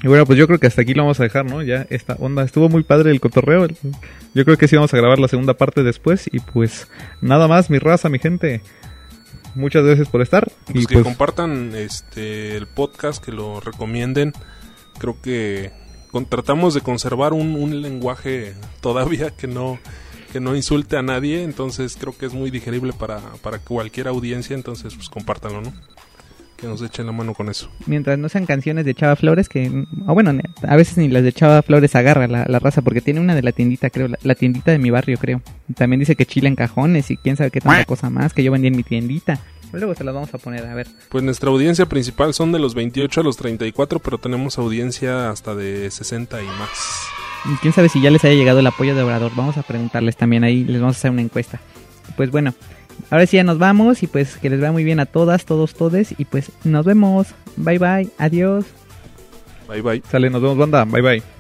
Y 0.04 0.08
bueno, 0.08 0.26
pues 0.26 0.38
yo 0.38 0.46
creo 0.46 0.60
que 0.60 0.68
hasta 0.68 0.84
aquí 0.84 0.94
lo 0.94 1.04
vamos 1.04 1.20
a 1.20 1.24
dejar, 1.24 1.46
¿no? 1.46 1.64
Ya 1.64 1.88
esta 1.90 2.14
onda. 2.20 2.44
Estuvo 2.44 2.70
muy 2.70 2.84
padre 2.84 3.10
el 3.10 3.20
cotorreo. 3.20 3.68
Yo 4.36 4.46
creo 4.46 4.56
que 4.56 4.68
sí 4.68 4.76
vamos 4.76 4.94
a 4.94 4.98
grabar 4.98 5.18
la 5.18 5.28
segunda 5.28 5.56
parte 5.56 5.82
después. 5.82 6.30
Y 6.32 6.40
pues 6.40 6.88
nada 7.20 7.48
más, 7.48 7.72
mi 7.72 7.80
raza, 7.80 8.08
mi 8.08 8.20
gente. 8.20 8.62
Muchas 9.56 9.84
gracias 9.84 10.08
por 10.08 10.22
estar. 10.22 10.48
Pues 10.66 10.84
y 10.84 10.86
que 10.86 10.94
pues 10.96 11.04
compartan 11.04 11.74
este 11.74 12.56
el 12.58 12.68
podcast, 12.68 13.24
que 13.24 13.32
lo 13.32 13.60
recomienden. 13.60 14.34
Creo 15.00 15.20
que 15.20 15.72
con- 16.12 16.26
tratamos 16.26 16.74
de 16.74 16.82
conservar 16.82 17.34
un, 17.34 17.56
un 17.56 17.82
lenguaje 17.82 18.54
todavía 18.82 19.32
que 19.32 19.48
no 19.48 19.80
que 20.32 20.42
no 20.42 20.56
insulte 20.58 20.98
a 20.98 21.02
nadie, 21.02 21.44
entonces 21.44 21.96
creo 22.00 22.16
que 22.18 22.26
es 22.26 22.34
muy 22.34 22.52
digerible 22.52 22.92
para, 22.92 23.20
para 23.42 23.60
cualquier 23.60 24.10
audiencia, 24.10 24.56
entonces 24.56 24.94
pues 24.94 25.08
compártanlo, 25.08 25.62
¿no? 25.62 25.74
Que 26.58 26.68
nos 26.68 26.82
echen 26.82 27.06
la 27.06 27.14
mano 27.14 27.34
con 27.34 27.48
eso. 27.50 27.70
Mientras 27.86 28.18
no 28.20 28.28
sean 28.28 28.46
canciones 28.46 28.84
de 28.84 28.94
Chava 28.94 29.16
Flores, 29.16 29.48
que... 29.48 29.86
O 30.06 30.14
bueno, 30.14 30.38
a 30.68 30.76
veces 30.76 30.98
ni 30.98 31.08
las 31.08 31.24
de 31.24 31.32
Chava 31.32 31.62
Flores 31.62 31.96
agarra 31.96 32.28
la, 32.28 32.46
la 32.48 32.60
raza, 32.60 32.82
porque 32.82 33.00
tiene 33.00 33.20
una 33.22 33.36
de 33.36 33.44
la 33.44 33.52
tiendita, 33.54 33.90
creo, 33.90 34.08
la, 34.10 34.18
la 34.22 34.36
tiendita 34.36 34.72
de 34.72 34.80
mi 34.80 34.90
barrio, 34.90 35.18
creo. 35.18 35.42
Y 35.70 35.74
también 35.74 36.00
dice 36.00 36.16
que 36.16 36.26
chila 36.26 36.50
en 36.50 36.56
cajones 36.56 37.10
y 37.10 37.16
quién 37.18 37.38
sabe 37.38 37.52
qué 37.52 37.62
tanta 37.62 37.86
cosa 37.86 38.10
más 38.10 38.34
que 38.34 38.44
yo 38.44 38.52
vendía 38.52 38.70
en 38.70 38.76
mi 38.76 38.84
tiendita. 38.84 39.40
Luego 39.72 39.96
se 39.96 40.04
las 40.04 40.14
vamos 40.14 40.34
a 40.34 40.38
poner, 40.38 40.66
a 40.66 40.74
ver. 40.74 40.88
Pues 41.10 41.24
nuestra 41.24 41.50
audiencia 41.50 41.86
principal 41.86 42.34
son 42.34 42.52
de 42.52 42.60
los 42.60 42.74
28 42.74 43.22
a 43.22 43.24
los 43.24 43.38
34, 43.38 44.00
pero 44.00 44.18
tenemos 44.18 44.58
audiencia 44.58 45.30
hasta 45.30 45.56
de 45.56 45.90
60 45.92 46.42
y 46.42 46.46
más. 46.46 47.10
Y 47.46 47.56
quién 47.58 47.74
sabe 47.74 47.90
si 47.90 48.02
ya 48.02 48.10
les 48.10 48.24
haya 48.26 48.36
llegado 48.36 48.60
el 48.60 48.68
apoyo 48.68 48.96
de 48.96 49.04
Obrador. 49.04 49.32
Vamos 49.36 49.58
a 49.58 49.64
preguntarles 49.64 50.18
también 50.18 50.44
ahí, 50.44 50.64
les 50.64 50.82
vamos 50.82 50.96
a 50.96 51.00
hacer 51.00 51.12
una 51.12 51.22
encuesta. 51.22 51.60
Pues 52.16 52.32
bueno, 52.32 52.54
ahora 53.10 53.26
sí 53.26 53.38
ya 53.38 53.44
nos 53.44 53.58
vamos 53.58 54.04
y 54.04 54.08
pues 54.08 54.38
que 54.38 54.50
les 54.50 54.60
vaya 54.60 54.72
muy 54.72 54.84
bien 54.84 55.00
a 55.00 55.06
todas, 55.06 55.46
todos, 55.46 55.74
todes. 55.74 56.16
Y 56.18 56.26
pues 56.26 56.52
nos 56.64 56.86
vemos. 56.86 57.28
Bye 57.56 57.80
bye, 57.80 58.10
adiós. 58.18 58.66
Bye 59.68 59.82
bye. 59.82 60.02
sale, 60.10 60.30
nos 60.30 60.42
vemos, 60.42 60.58
banda. 60.58 60.86
Bye 60.86 61.02
bye. 61.02 61.37